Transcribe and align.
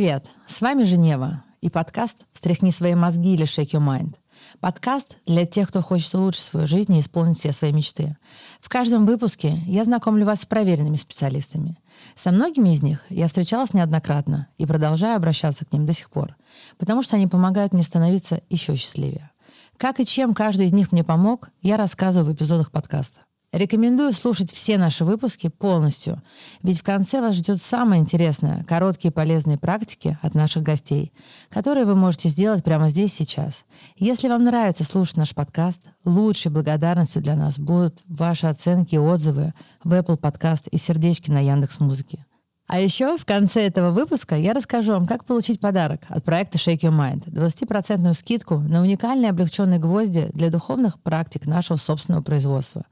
привет! 0.00 0.30
С 0.46 0.62
вами 0.62 0.84
Женева 0.84 1.44
и 1.60 1.68
подкаст 1.68 2.24
«Встряхни 2.32 2.70
свои 2.70 2.94
мозги» 2.94 3.34
или 3.34 3.44
«Shake 3.44 3.72
your 3.72 3.86
mind». 3.86 4.14
Подкаст 4.58 5.18
для 5.26 5.44
тех, 5.44 5.68
кто 5.68 5.82
хочет 5.82 6.14
улучшить 6.14 6.44
свою 6.44 6.66
жизнь 6.66 6.94
и 6.94 7.00
исполнить 7.00 7.38
все 7.38 7.52
свои 7.52 7.70
мечты. 7.70 8.16
В 8.60 8.70
каждом 8.70 9.04
выпуске 9.04 9.58
я 9.66 9.84
знакомлю 9.84 10.24
вас 10.24 10.40
с 10.40 10.46
проверенными 10.46 10.96
специалистами. 10.96 11.76
Со 12.14 12.30
многими 12.30 12.70
из 12.70 12.82
них 12.82 13.04
я 13.10 13.26
встречалась 13.26 13.74
неоднократно 13.74 14.48
и 14.56 14.64
продолжаю 14.64 15.16
обращаться 15.16 15.66
к 15.66 15.72
ним 15.74 15.84
до 15.84 15.92
сих 15.92 16.08
пор, 16.08 16.34
потому 16.78 17.02
что 17.02 17.16
они 17.16 17.26
помогают 17.26 17.74
мне 17.74 17.82
становиться 17.82 18.40
еще 18.48 18.76
счастливее. 18.76 19.30
Как 19.76 20.00
и 20.00 20.06
чем 20.06 20.32
каждый 20.32 20.68
из 20.68 20.72
них 20.72 20.92
мне 20.92 21.04
помог, 21.04 21.50
я 21.60 21.76
рассказываю 21.76 22.32
в 22.32 22.34
эпизодах 22.34 22.70
подкаста. 22.70 23.20
Рекомендую 23.52 24.12
слушать 24.12 24.52
все 24.52 24.78
наши 24.78 25.04
выпуски 25.04 25.48
полностью, 25.48 26.22
ведь 26.62 26.80
в 26.80 26.84
конце 26.84 27.20
вас 27.20 27.34
ждет 27.34 27.60
самое 27.60 28.00
интересное— 28.00 28.62
короткие 28.68 29.10
полезные 29.10 29.58
практики 29.58 30.16
от 30.22 30.36
наших 30.36 30.62
гостей, 30.62 31.12
которые 31.48 31.84
вы 31.84 31.96
можете 31.96 32.28
сделать 32.28 32.62
прямо 32.62 32.90
здесь 32.90 33.12
сейчас. 33.12 33.64
Если 33.96 34.28
вам 34.28 34.44
нравится 34.44 34.84
слушать 34.84 35.16
наш 35.16 35.34
подкаст, 35.34 35.80
лучшей 36.04 36.52
благодарностью 36.52 37.22
для 37.22 37.34
нас 37.34 37.58
будут 37.58 38.04
ваши 38.06 38.46
оценки 38.46 38.94
и 38.94 38.98
отзывы 38.98 39.52
в 39.82 39.94
Apple 39.94 40.16
Podcast 40.16 40.68
и 40.70 40.76
сердечки 40.76 41.32
на 41.32 41.40
Яндекс.Музыке. 41.40 42.24
А 42.72 42.78
еще 42.78 43.18
в 43.18 43.24
конце 43.24 43.66
этого 43.66 43.90
выпуска 43.90 44.36
я 44.36 44.52
расскажу 44.52 44.92
вам, 44.92 45.08
как 45.08 45.24
получить 45.24 45.58
подарок 45.58 46.02
от 46.08 46.22
проекта 46.22 46.56
Shake 46.56 46.82
Your 46.82 46.96
Mind. 46.96 47.24
20% 47.28 48.14
скидку 48.14 48.58
на 48.60 48.80
уникальные 48.80 49.30
облегченные 49.30 49.80
гвозди 49.80 50.30
для 50.34 50.50
духовных 50.50 51.00
практик 51.00 51.46
нашего 51.46 51.78
собственного 51.78 52.22
производства. 52.22 52.84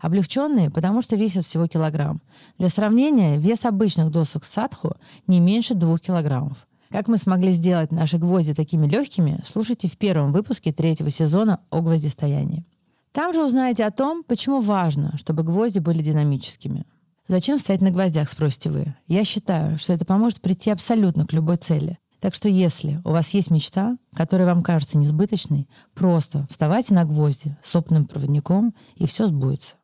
Облегченные, 0.00 0.70
потому 0.70 1.02
что 1.02 1.16
весят 1.16 1.44
всего 1.44 1.66
килограмм. 1.66 2.22
Для 2.56 2.70
сравнения, 2.70 3.36
вес 3.36 3.66
обычных 3.66 4.10
досок 4.10 4.46
садху 4.46 4.96
не 5.26 5.38
меньше 5.38 5.74
двух 5.74 6.00
килограммов. 6.00 6.66
Как 6.88 7.06
мы 7.06 7.18
смогли 7.18 7.52
сделать 7.52 7.92
наши 7.92 8.16
гвозди 8.16 8.54
такими 8.54 8.86
легкими, 8.86 9.42
слушайте 9.44 9.86
в 9.86 9.98
первом 9.98 10.32
выпуске 10.32 10.72
третьего 10.72 11.10
сезона 11.10 11.60
о 11.68 11.82
гвоздистоянии. 11.82 12.64
Там 13.12 13.34
же 13.34 13.44
узнаете 13.44 13.84
о 13.84 13.90
том, 13.90 14.24
почему 14.24 14.62
важно, 14.62 15.12
чтобы 15.18 15.42
гвозди 15.42 15.78
были 15.78 16.00
динамическими. 16.02 16.86
Зачем 17.28 17.58
стоять 17.58 17.80
на 17.80 17.90
гвоздях, 17.90 18.28
спросите 18.28 18.70
вы? 18.70 18.94
Я 19.08 19.24
считаю, 19.24 19.80
что 19.80 19.92
это 19.92 20.04
поможет 20.04 20.40
прийти 20.40 20.70
абсолютно 20.70 21.26
к 21.26 21.32
любой 21.32 21.56
цели. 21.56 21.98
Так 22.20 22.36
что 22.36 22.48
если 22.48 23.00
у 23.04 23.10
вас 23.10 23.30
есть 23.34 23.50
мечта, 23.50 23.98
которая 24.14 24.46
вам 24.46 24.62
кажется 24.62 24.96
несбыточной, 24.96 25.68
просто 25.92 26.46
вставайте 26.48 26.94
на 26.94 27.04
гвозди 27.04 27.56
с 27.64 27.74
опытным 27.74 28.04
проводником, 28.04 28.74
и 28.94 29.06
все 29.06 29.26
сбудется. 29.26 29.74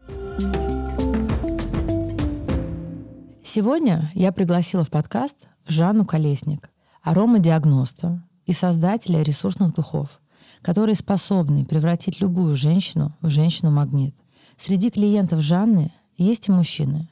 Сегодня 3.43 4.13
я 4.15 4.31
пригласила 4.31 4.85
в 4.85 4.91
подкаст 4.91 5.37
Жанну 5.67 6.05
Колесник, 6.05 6.71
аромадиагноста 7.03 8.23
и 8.47 8.53
создателя 8.53 9.21
ресурсных 9.21 9.75
духов, 9.75 10.21
которые 10.63 10.95
способны 10.95 11.65
превратить 11.65 12.21
любую 12.21 12.55
женщину 12.55 13.17
в 13.21 13.29
женщину-магнит. 13.29 14.15
Среди 14.57 14.91
клиентов 14.91 15.41
Жанны 15.41 15.93
есть 16.17 16.49
и 16.49 16.53
мужчины, 16.53 17.09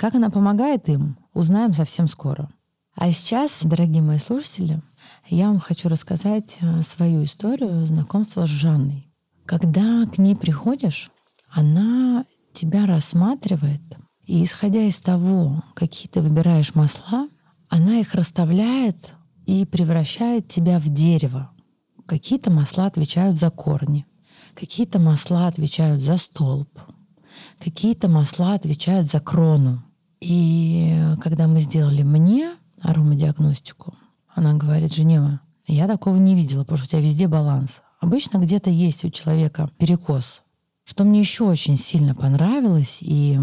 как 0.00 0.14
она 0.14 0.30
помогает 0.30 0.88
им, 0.88 1.18
узнаем 1.34 1.74
совсем 1.74 2.08
скоро. 2.08 2.48
А 2.96 3.12
сейчас, 3.12 3.60
дорогие 3.62 4.00
мои 4.00 4.16
слушатели, 4.16 4.80
я 5.28 5.48
вам 5.48 5.60
хочу 5.60 5.90
рассказать 5.90 6.56
э, 6.62 6.80
свою 6.80 7.24
историю 7.24 7.84
знакомства 7.84 8.46
с 8.46 8.48
Жанной. 8.48 9.12
Когда 9.44 10.06
к 10.06 10.16
ней 10.16 10.34
приходишь, 10.34 11.10
она 11.50 12.24
тебя 12.54 12.86
рассматривает, 12.86 13.82
и 14.24 14.42
исходя 14.42 14.80
из 14.80 14.98
того, 15.00 15.62
какие 15.74 16.08
ты 16.08 16.22
выбираешь 16.22 16.74
масла, 16.74 17.28
она 17.68 17.98
их 17.98 18.14
расставляет 18.14 19.12
и 19.44 19.66
превращает 19.66 20.48
тебя 20.48 20.78
в 20.78 20.88
дерево. 20.88 21.50
Какие-то 22.06 22.50
масла 22.50 22.86
отвечают 22.86 23.38
за 23.38 23.50
корни, 23.50 24.06
какие-то 24.54 24.98
масла 24.98 25.46
отвечают 25.46 26.02
за 26.02 26.16
столб, 26.16 26.70
какие-то 27.58 28.08
масла 28.08 28.54
отвечают 28.54 29.06
за 29.06 29.20
крону, 29.20 29.84
и 30.20 31.14
когда 31.22 31.46
мы 31.46 31.60
сделали 31.60 32.02
мне 32.02 32.54
аромадиагностику, 32.80 33.94
она 34.34 34.54
говорит, 34.54 34.94
Женева, 34.94 35.40
я 35.66 35.86
такого 35.86 36.16
не 36.16 36.34
видела, 36.34 36.62
потому 36.62 36.78
что 36.78 36.86
у 36.86 36.90
тебя 36.90 37.00
везде 37.00 37.28
баланс. 37.28 37.82
Обычно 38.00 38.38
где-то 38.38 38.70
есть 38.70 39.04
у 39.04 39.10
человека 39.10 39.70
перекос. 39.78 40.42
Что 40.84 41.04
мне 41.04 41.20
еще 41.20 41.44
очень 41.44 41.76
сильно 41.76 42.14
понравилось 42.14 42.98
и 43.00 43.38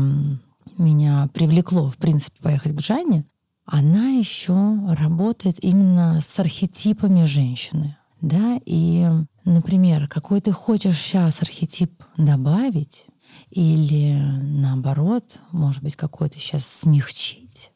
меня 0.78 1.30
привлекло, 1.34 1.90
в 1.90 1.98
принципе, 1.98 2.42
поехать 2.42 2.76
к 2.76 2.82
Жанне, 2.82 3.26
она 3.66 4.10
еще 4.10 4.80
работает 4.88 5.64
именно 5.64 6.20
с 6.22 6.40
архетипами 6.40 7.26
женщины. 7.26 7.98
Да? 8.22 8.60
И, 8.66 9.08
например, 9.46 10.08
какой 10.08 10.42
ты 10.42 10.52
хочешь 10.52 10.98
сейчас 10.98 11.42
архетип 11.42 12.04
добавить, 12.18 13.06
или 13.50 14.14
наоборот, 14.42 15.40
может 15.52 15.82
быть, 15.84 15.96
какой-то 15.96 16.40
сейчас 16.40 16.66
смягчить. 16.66 17.72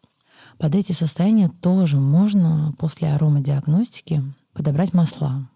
Под 0.58 0.76
эти 0.76 0.92
состояния 0.92 1.50
тоже 1.50 1.98
можно 1.98 2.74
после 2.78 3.14
аромадиагностики 3.14 4.24
подобрать 4.54 4.94
масла. 4.94 5.50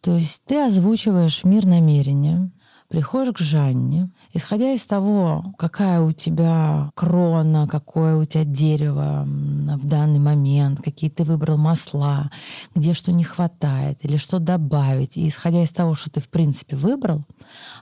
То 0.00 0.16
есть 0.16 0.42
ты 0.46 0.64
озвучиваешь 0.64 1.44
мир 1.44 1.64
намерения, 1.64 2.50
приходишь 2.88 3.34
к 3.34 3.38
Жанне, 3.38 4.10
исходя 4.34 4.72
из 4.72 4.84
того, 4.84 5.54
какая 5.56 6.00
у 6.00 6.12
тебя 6.12 6.90
крона, 6.94 7.66
какое 7.66 8.16
у 8.16 8.24
тебя 8.24 8.44
дерево 8.44 9.24
в 9.26 9.86
данный 9.86 10.18
момент, 10.18 10.80
какие 10.82 11.08
ты 11.08 11.24
выбрал 11.24 11.56
масла, 11.56 12.30
где 12.74 12.92
что 12.92 13.12
не 13.12 13.24
хватает 13.24 13.98
или 14.02 14.16
что 14.16 14.38
добавить, 14.38 15.16
и 15.16 15.26
исходя 15.26 15.62
из 15.62 15.70
того, 15.70 15.94
что 15.94 16.10
ты 16.10 16.20
в 16.20 16.28
принципе 16.28 16.76
выбрал, 16.76 17.24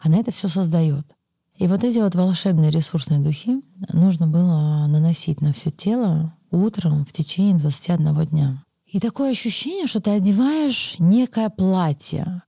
она 0.00 0.18
это 0.18 0.30
все 0.30 0.48
создает. 0.48 1.16
И 1.60 1.66
вот 1.66 1.84
эти 1.84 1.98
вот 1.98 2.14
волшебные 2.14 2.70
ресурсные 2.70 3.20
духи 3.20 3.60
нужно 3.92 4.26
было 4.26 4.86
наносить 4.88 5.42
на 5.42 5.52
все 5.52 5.70
тело 5.70 6.34
утром 6.50 7.04
в 7.04 7.12
течение 7.12 7.54
21 7.54 8.26
дня. 8.28 8.64
И 8.86 8.98
такое 8.98 9.32
ощущение, 9.32 9.86
что 9.86 10.00
ты 10.00 10.10
одеваешь 10.10 10.94
некое 10.98 11.50
платье. 11.50 12.42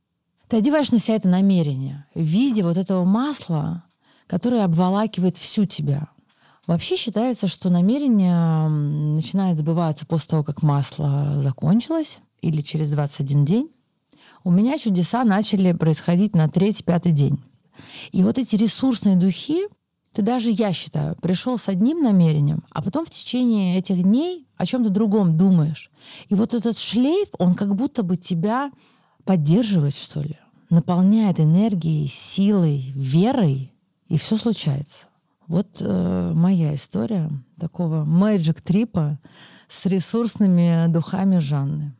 Ты 0.48 0.56
одеваешь 0.56 0.92
на 0.92 0.98
себя 0.98 1.16
это 1.16 1.28
намерение 1.28 2.06
в 2.14 2.22
виде 2.22 2.62
вот 2.62 2.78
этого 2.78 3.04
масла, 3.04 3.84
которое 4.26 4.64
обволакивает 4.64 5.36
всю 5.36 5.66
тебя. 5.66 6.08
Вообще 6.66 6.96
считается, 6.96 7.48
что 7.48 7.68
намерение 7.68 8.66
начинает 8.68 9.58
сбываться 9.58 10.06
после 10.06 10.30
того, 10.30 10.42
как 10.42 10.62
масло 10.62 11.38
закончилось 11.38 12.20
или 12.40 12.62
через 12.62 12.88
21 12.88 13.44
день. 13.44 13.70
У 14.42 14.50
меня 14.50 14.78
чудеса 14.78 15.22
начали 15.22 15.72
происходить 15.72 16.34
на 16.34 16.48
третий-пятый 16.48 17.12
день. 17.12 17.38
И 18.10 18.22
вот 18.22 18.38
эти 18.38 18.56
ресурсные 18.56 19.16
духи, 19.16 19.66
ты 20.12 20.22
даже, 20.22 20.50
я 20.50 20.72
считаю, 20.72 21.16
пришел 21.16 21.56
с 21.56 21.68
одним 21.68 22.02
намерением, 22.02 22.64
а 22.70 22.82
потом 22.82 23.04
в 23.04 23.10
течение 23.10 23.78
этих 23.78 24.02
дней 24.02 24.46
о 24.56 24.66
чем-то 24.66 24.90
другом 24.90 25.38
думаешь. 25.38 25.90
И 26.28 26.34
вот 26.34 26.54
этот 26.54 26.78
шлейф, 26.78 27.28
он 27.38 27.54
как 27.54 27.74
будто 27.74 28.02
бы 28.02 28.16
тебя 28.16 28.70
поддерживает, 29.24 29.96
что 29.96 30.20
ли, 30.20 30.38
наполняет 30.68 31.40
энергией, 31.40 32.08
силой, 32.08 32.92
верой, 32.94 33.72
и 34.08 34.18
все 34.18 34.36
случается. 34.36 35.06
Вот 35.46 35.78
э, 35.80 36.32
моя 36.34 36.74
история 36.74 37.30
такого 37.58 38.04
magic 38.04 38.62
трипа 38.62 39.18
с 39.68 39.86
ресурсными 39.86 40.92
духами 40.92 41.38
Жанны. 41.38 41.94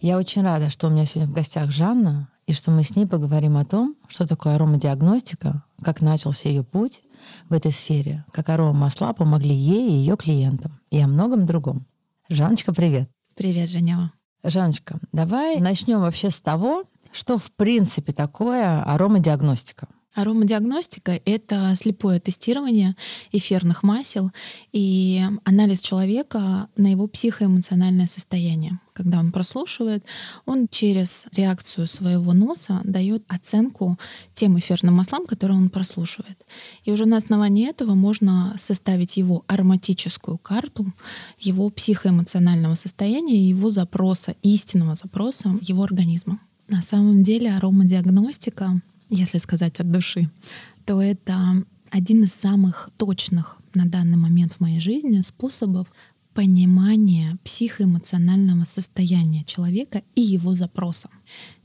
Я 0.00 0.16
очень 0.16 0.42
рада, 0.42 0.70
что 0.70 0.86
у 0.86 0.90
меня 0.90 1.06
сегодня 1.06 1.28
в 1.28 1.34
гостях 1.34 1.72
Жанна, 1.72 2.28
и 2.46 2.52
что 2.52 2.70
мы 2.70 2.84
с 2.84 2.94
ней 2.94 3.04
поговорим 3.04 3.56
о 3.56 3.64
том, 3.64 3.96
что 4.06 4.28
такое 4.28 4.54
аромадиагностика, 4.54 5.64
как 5.82 6.00
начался 6.00 6.48
ее 6.48 6.62
путь 6.62 7.02
в 7.48 7.52
этой 7.52 7.72
сфере, 7.72 8.24
как 8.32 8.48
аромамасла 8.48 9.12
помогли 9.12 9.54
ей 9.54 9.90
и 9.90 9.94
ее 9.94 10.16
клиентам, 10.16 10.80
и 10.92 11.00
о 11.00 11.08
многом 11.08 11.46
другом. 11.46 11.84
Жанночка, 12.28 12.72
привет. 12.72 13.10
Привет, 13.34 13.70
Женева. 13.70 14.12
Жанночка, 14.44 15.00
давай 15.10 15.58
начнем 15.58 15.98
вообще 15.98 16.30
с 16.30 16.40
того, 16.40 16.84
что 17.10 17.36
в 17.36 17.50
принципе 17.50 18.12
такое 18.12 18.80
аромадиагностика. 18.84 19.88
Аромадиагностика— 20.18 21.20
это 21.26 21.76
слепое 21.76 22.18
тестирование 22.18 22.96
эфирных 23.30 23.84
масел 23.84 24.32
и 24.72 25.22
анализ 25.44 25.80
человека 25.80 26.66
на 26.76 26.90
его 26.90 27.06
психоэмоциональное 27.06 28.08
состояние. 28.08 28.80
Когда 28.94 29.20
он 29.20 29.30
прослушивает, 29.30 30.04
он 30.44 30.66
через 30.66 31.26
реакцию 31.36 31.86
своего 31.86 32.32
носа 32.32 32.80
дает 32.82 33.22
оценку 33.28 33.96
тем 34.34 34.58
эфирным 34.58 34.94
маслам, 34.94 35.24
которые 35.24 35.56
он 35.56 35.70
прослушивает. 35.70 36.44
И 36.84 36.90
уже 36.90 37.06
на 37.06 37.16
основании 37.16 37.68
этого 37.68 37.94
можно 37.94 38.56
составить 38.58 39.16
его 39.16 39.44
ароматическую 39.46 40.36
карту, 40.36 40.92
его 41.38 41.70
психоэмоционального 41.70 42.74
состояния, 42.74 43.48
его 43.48 43.70
запроса, 43.70 44.34
истинного 44.42 44.96
запроса 44.96 45.56
его 45.60 45.84
организма. 45.84 46.40
На 46.66 46.82
самом 46.82 47.22
деле 47.22 47.52
аромадиагностика 47.52 48.82
если 49.10 49.38
сказать 49.38 49.80
от 49.80 49.90
души, 49.90 50.30
то 50.84 51.02
это 51.02 51.64
один 51.90 52.24
из 52.24 52.34
самых 52.34 52.90
точных 52.96 53.58
на 53.74 53.86
данный 53.86 54.16
момент 54.16 54.54
в 54.54 54.60
моей 54.60 54.80
жизни 54.80 55.20
способов 55.22 55.86
понимания 56.34 57.36
психоэмоционального 57.44 58.64
состояния 58.64 59.44
человека 59.44 60.02
и 60.14 60.20
его 60.20 60.54
запроса. 60.54 61.08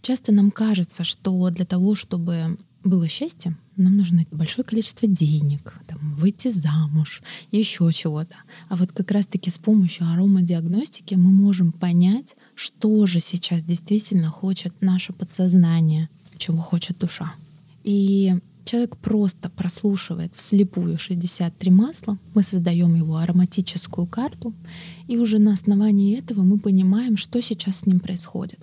Часто 0.01 0.31
нам 0.31 0.51
кажется, 0.51 1.03
что 1.03 1.49
для 1.49 1.65
того, 1.65 1.95
чтобы 1.95 2.57
было 2.83 3.07
счастье, 3.07 3.55
нам 3.75 3.97
нужно 3.97 4.25
большое 4.31 4.65
количество 4.65 5.07
денег, 5.07 5.73
там, 5.87 6.15
выйти 6.15 6.49
замуж, 6.49 7.21
еще 7.51 7.91
чего-то. 7.93 8.35
А 8.69 8.75
вот 8.75 8.91
как 8.91 9.11
раз-таки 9.11 9.49
с 9.49 9.57
помощью 9.57 10.07
аромадиагностики 10.07 11.15
мы 11.15 11.31
можем 11.31 11.71
понять, 11.71 12.35
что 12.55 13.05
же 13.05 13.19
сейчас 13.19 13.63
действительно 13.63 14.29
хочет 14.29 14.73
наше 14.81 15.13
подсознание, 15.13 16.09
чего 16.43 16.57
хочет 16.57 16.97
душа. 16.97 17.33
И 17.83 18.33
человек 18.65 18.97
просто 18.97 19.49
прослушивает 19.49 20.33
вслепую 20.35 20.97
63 20.97 21.71
масла, 21.71 22.17
мы 22.33 22.43
создаем 22.43 22.95
его 22.95 23.17
ароматическую 23.17 24.07
карту, 24.07 24.53
и 25.07 25.17
уже 25.17 25.39
на 25.39 25.53
основании 25.53 26.17
этого 26.17 26.43
мы 26.43 26.59
понимаем, 26.59 27.17
что 27.17 27.41
сейчас 27.41 27.79
с 27.79 27.85
ним 27.85 27.99
происходит, 27.99 28.59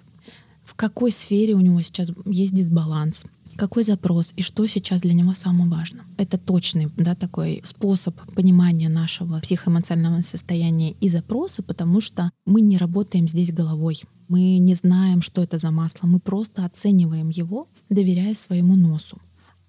в 0.65 0.75
какой 0.75 1.13
сфере 1.13 1.55
у 1.55 1.61
него 1.61 1.83
сейчас 1.83 2.11
есть 2.27 2.55
дисбаланс, 2.55 3.25
какой 3.57 3.85
запрос 3.85 4.33
и 4.37 4.43
что 4.43 4.67
сейчас 4.67 5.01
для 5.03 5.13
него 5.13 5.35
самое 5.35 5.69
важное. 5.71 6.05
Это 6.17 6.39
точный 6.39 6.89
да, 6.97 7.15
такой 7.15 7.61
способ 7.65 8.15
понимания 8.35 8.89
нашего 8.89 9.39
психоэмоционального 9.41 10.23
состояния 10.23 10.93
и 11.01 11.09
запроса, 11.09 11.63
потому 11.63 12.01
что 12.01 12.31
мы 12.47 12.61
не 12.61 12.79
работаем 12.79 13.29
здесь 13.29 13.53
головой. 13.53 14.03
Мы 14.31 14.59
не 14.59 14.77
знаем, 14.77 15.23
что 15.23 15.43
это 15.43 15.59
за 15.59 15.73
масло. 15.73 16.07
Мы 16.07 16.21
просто 16.21 16.65
оцениваем 16.65 17.31
его, 17.31 17.69
доверяя 17.89 18.35
своему 18.35 18.77
носу. 18.77 19.21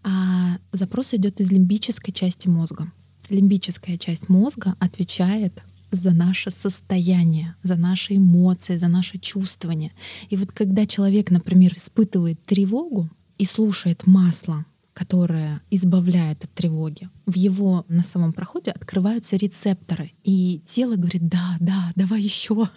А 0.03 0.57
запрос 0.71 1.15
идет 1.15 1.41
из 1.41 1.51
лимбической 1.51 2.13
части 2.13 2.47
мозга. 2.47 2.91
Лимбическая 3.29 3.97
часть 3.97 4.29
мозга 4.29 4.75
отвечает 4.79 5.63
за 5.89 6.11
наше 6.11 6.51
состояние, 6.51 7.55
за 7.63 7.75
наши 7.75 8.17
эмоции, 8.17 8.77
за 8.77 8.87
наше 8.87 9.17
чувствование. 9.17 9.93
И 10.29 10.37
вот 10.37 10.51
когда 10.51 10.85
человек, 10.85 11.31
например, 11.31 11.73
испытывает 11.75 12.45
тревогу, 12.45 13.09
и 13.41 13.45
слушает 13.45 14.05
масло, 14.05 14.67
которое 14.93 15.61
избавляет 15.69 16.43
от 16.43 16.51
тревоги, 16.53 17.09
в 17.25 17.35
его 17.35 17.85
носовом 17.87 18.33
проходе 18.33 18.71
открываются 18.71 19.37
рецепторы, 19.37 20.11
и 20.23 20.61
тело 20.65 20.95
говорит: 20.95 21.27
да, 21.27 21.57
да, 21.59 21.91
давай 21.95 22.21
еще, 22.21 22.67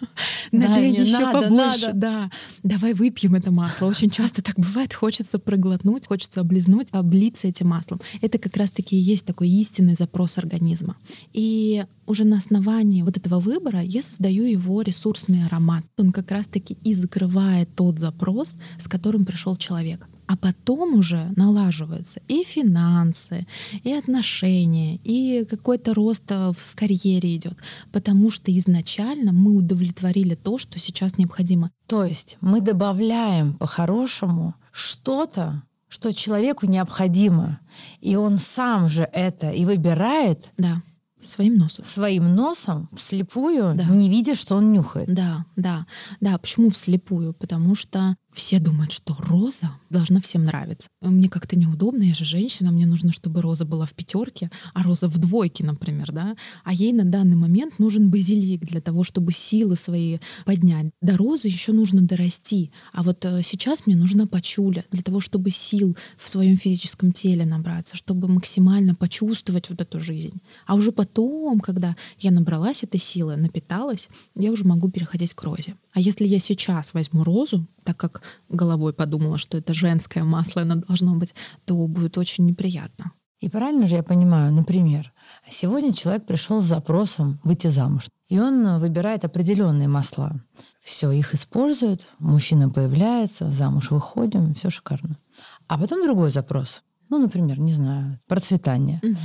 налей 0.51 0.91
еще 0.91 1.31
побольше, 1.31 1.91
да, 1.93 2.31
давай 2.63 2.93
выпьем 2.93 3.35
это 3.35 3.51
масло. 3.51 3.87
Очень 3.87 4.09
часто 4.09 4.41
так 4.41 4.55
бывает, 4.57 4.93
хочется 4.93 5.39
проглотнуть, 5.39 6.07
хочется 6.07 6.41
облизнуть, 6.41 6.87
облиться 6.91 7.47
этим 7.47 7.67
маслом. 7.67 7.99
Это 8.21 8.37
как 8.37 8.55
раз-таки 8.57 8.95
и 8.95 9.01
есть 9.01 9.25
такой 9.25 9.49
истинный 9.49 9.95
запрос 9.95 10.37
организма. 10.37 10.95
И 11.33 11.85
уже 12.05 12.23
на 12.23 12.37
основании 12.37 13.01
вот 13.01 13.17
этого 13.17 13.39
выбора 13.39 13.81
я 13.81 14.03
создаю 14.03 14.45
его 14.45 14.81
ресурсный 14.81 15.45
аромат. 15.45 15.83
Он 15.97 16.11
как 16.11 16.31
раз-таки 16.31 16.77
и 16.83 16.93
закрывает 16.93 17.75
тот 17.75 17.99
запрос, 17.99 18.55
с 18.77 18.87
которым 18.87 19.25
пришел 19.25 19.57
человек. 19.57 20.07
А 20.27 20.37
потом 20.37 20.97
уже 20.97 21.31
налаживаются 21.35 22.21
и 22.27 22.43
финансы, 22.43 23.45
и 23.83 23.93
отношения, 23.93 24.97
и 25.03 25.45
какой-то 25.45 25.93
рост 25.93 26.23
э, 26.29 26.51
в 26.55 26.75
карьере 26.75 27.35
идет, 27.35 27.57
потому 27.91 28.31
что 28.31 28.55
изначально 28.57 29.31
мы 29.31 29.55
удовлетворили 29.55 30.35
то, 30.35 30.57
что 30.57 30.79
сейчас 30.79 31.17
необходимо. 31.17 31.71
То 31.87 32.03
есть 32.03 32.37
мы 32.41 32.61
добавляем 32.61 33.53
по-хорошему 33.53 34.55
что-то, 34.71 35.63
что 35.87 36.13
человеку 36.13 36.65
необходимо, 36.65 37.59
и 38.01 38.15
он 38.15 38.39
сам 38.39 38.89
же 38.89 39.07
это 39.13 39.51
и 39.51 39.65
выбирает. 39.65 40.51
Да 40.57 40.81
Своим 41.25 41.57
носом. 41.57 41.83
Своим 41.83 42.35
носом, 42.35 42.89
вслепую, 42.93 43.73
да. 43.75 43.85
не 43.85 44.09
видя, 44.09 44.35
что 44.35 44.55
он 44.55 44.71
нюхает. 44.71 45.11
Да, 45.11 45.45
да, 45.55 45.87
да. 46.21 46.37
Почему 46.37 46.69
вслепую? 46.69 47.33
Потому 47.33 47.73
что 47.73 48.15
все 48.35 48.59
думают, 48.59 48.91
что 48.91 49.15
роза 49.17 49.71
должна 49.89 50.19
всем 50.19 50.43
нравиться. 50.43 50.89
Мне 51.01 51.29
как-то 51.29 51.57
неудобно, 51.57 52.03
я 52.03 52.13
же 52.13 52.25
женщина, 52.25 52.71
мне 52.71 52.85
нужно, 52.85 53.11
чтобы 53.11 53.41
роза 53.41 53.65
была 53.65 53.85
в 53.85 53.93
пятерке, 53.93 54.51
а 54.73 54.83
роза 54.83 55.07
в 55.07 55.17
двойке, 55.17 55.63
например, 55.63 56.11
да. 56.11 56.35
А 56.63 56.73
ей 56.73 56.91
на 56.91 57.05
данный 57.05 57.37
момент 57.37 57.79
нужен 57.79 58.09
базилик 58.09 58.65
для 58.65 58.81
того, 58.81 59.03
чтобы 59.03 59.31
силы 59.31 59.75
свои 59.75 60.19
поднять. 60.45 60.91
До 61.01 61.17
розы 61.17 61.47
еще 61.47 61.71
нужно 61.71 62.01
дорасти. 62.01 62.71
А 62.93 63.03
вот 63.03 63.23
э, 63.25 63.41
сейчас 63.41 63.87
мне 63.87 63.95
нужна 63.95 64.27
пачуля 64.27 64.83
для 64.91 65.01
того, 65.01 65.21
чтобы 65.21 65.49
сил 65.49 65.95
в 66.17 66.29
своем 66.29 66.57
физическом 66.57 67.13
теле 67.13 67.45
набраться, 67.45 67.95
чтобы 67.95 68.27
максимально 68.27 68.95
почувствовать 68.95 69.69
вот 69.69 69.79
эту 69.79 69.99
жизнь. 69.99 70.41
А 70.65 70.75
уже 70.75 70.91
потом, 70.91 71.61
когда 71.61 71.95
я 72.19 72.31
набралась 72.31 72.83
этой 72.83 72.99
силы, 72.99 73.37
напиталась, 73.37 74.09
я 74.35 74.51
уже 74.51 74.65
могу 74.65 74.91
переходить 74.91 75.33
к 75.33 75.43
розе. 75.43 75.75
А 75.93 76.01
если 76.01 76.25
я 76.25 76.39
сейчас 76.39 76.93
возьму 76.93 77.23
розу, 77.23 77.65
так 77.85 77.95
как 77.97 78.21
головой 78.49 78.93
подумала, 78.93 79.37
что 79.37 79.57
это 79.57 79.73
женское 79.73 80.23
масло, 80.23 80.63
оно 80.63 80.75
должно 80.75 81.15
быть, 81.15 81.33
то 81.65 81.87
будет 81.87 82.17
очень 82.17 82.45
неприятно. 82.45 83.11
И 83.39 83.49
правильно 83.49 83.87
же 83.87 83.95
я 83.95 84.03
понимаю, 84.03 84.51
например, 84.51 85.13
сегодня 85.49 85.93
человек 85.93 86.25
пришел 86.25 86.61
с 86.61 86.65
запросом 86.65 87.39
выйти 87.43 87.67
замуж, 87.67 88.09
и 88.27 88.39
он 88.39 88.79
выбирает 88.79 89.23
определенные 89.23 89.87
масла. 89.87 90.41
Все, 90.81 91.11
их 91.11 91.33
используют, 91.33 92.07
мужчина 92.19 92.69
появляется, 92.69 93.51
замуж 93.51 93.91
выходим, 93.91 94.53
все 94.53 94.69
шикарно. 94.69 95.17
А 95.67 95.77
потом 95.77 96.03
другой 96.03 96.31
запрос. 96.31 96.83
Ну, 97.09 97.19
например, 97.19 97.59
не 97.59 97.73
знаю, 97.73 98.19
процветание. 98.27 98.99
Угу. 99.03 99.17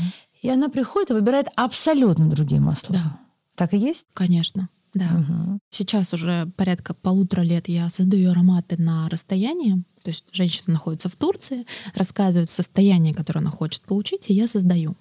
И 0.42 0.50
она 0.50 0.68
приходит 0.68 1.10
и 1.10 1.14
выбирает 1.14 1.48
абсолютно 1.56 2.28
другие 2.28 2.60
масла. 2.60 2.94
Да. 2.94 3.20
Так 3.54 3.74
и 3.74 3.78
есть? 3.78 4.06
Конечно. 4.12 4.68
Да. 4.94 5.25
Угу. 5.28 5.58
Сейчас 5.70 6.12
уже 6.12 6.46
порядка 6.56 6.94
полутора 6.94 7.42
лет 7.42 7.69
я 7.69 7.88
создаю 7.90 8.31
ароматы 8.31 8.81
на 8.81 9.08
расстоянии. 9.08 9.82
То 10.02 10.10
есть 10.10 10.25
женщина 10.32 10.72
находится 10.75 11.08
в 11.08 11.16
Турции, 11.16 11.66
рассказывает 11.94 12.50
состояние, 12.50 13.14
которое 13.14 13.40
она 13.40 13.50
хочет 13.50 13.82
получить, 13.82 14.31
и 14.31 14.34
я 14.34 14.48
создаю. 14.48 14.96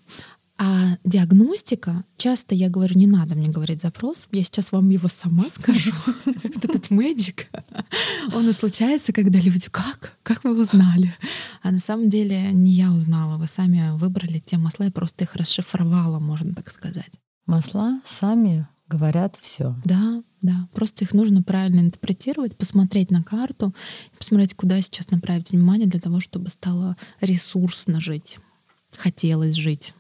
А 0.62 0.98
диагностика, 1.06 2.04
часто 2.18 2.54
я 2.54 2.70
говорю, 2.70 3.00
не 3.00 3.08
надо 3.08 3.34
мне 3.34 3.48
говорить 3.48 3.80
запрос, 3.80 4.28
я 4.34 4.44
сейчас 4.44 4.74
вам 4.74 4.90
его 4.90 5.08
сама 5.08 5.46
скажу. 5.50 5.94
Этот 6.44 6.92
мэджик, 6.92 7.48
он 8.34 8.50
и 8.50 8.52
случается, 8.52 9.14
когда 9.14 9.40
люди, 9.40 9.70
как? 9.72 10.18
Как 10.22 10.44
вы 10.44 10.62
узнали? 10.62 11.16
А 11.62 11.72
на 11.72 11.80
самом 11.80 12.10
деле 12.10 12.52
не 12.52 12.72
я 12.72 12.92
узнала, 12.92 13.38
вы 13.38 13.48
сами 13.48 13.98
выбрали 13.98 14.40
те 14.40 14.58
масла, 14.58 14.84
я 14.84 14.92
просто 14.92 15.24
их 15.24 15.36
расшифровала, 15.38 16.20
можно 16.20 16.54
так 16.54 16.70
сказать. 16.72 17.22
Масла 17.46 18.02
сами 18.04 18.68
говорят 18.90 19.38
все. 19.40 19.76
Да, 19.86 20.24
да. 20.42 20.68
Просто 20.74 21.06
их 21.06 21.14
нужно 21.14 21.44
правильно 21.44 21.80
интерпретировать, 21.80 22.58
посмотреть 22.58 23.12
на 23.12 23.24
карту, 23.24 23.74
посмотреть, 24.18 24.56
куда 24.56 24.82
сейчас 24.82 25.12
направить 25.12 25.52
внимание 25.52 25.88
для 25.88 26.00
того, 26.00 26.20
чтобы 26.20 26.50
стало 26.50 26.98
ресурсно 27.22 28.02
жить. 28.02 28.40
Хотелось 28.98 29.56
жить. 29.56 29.94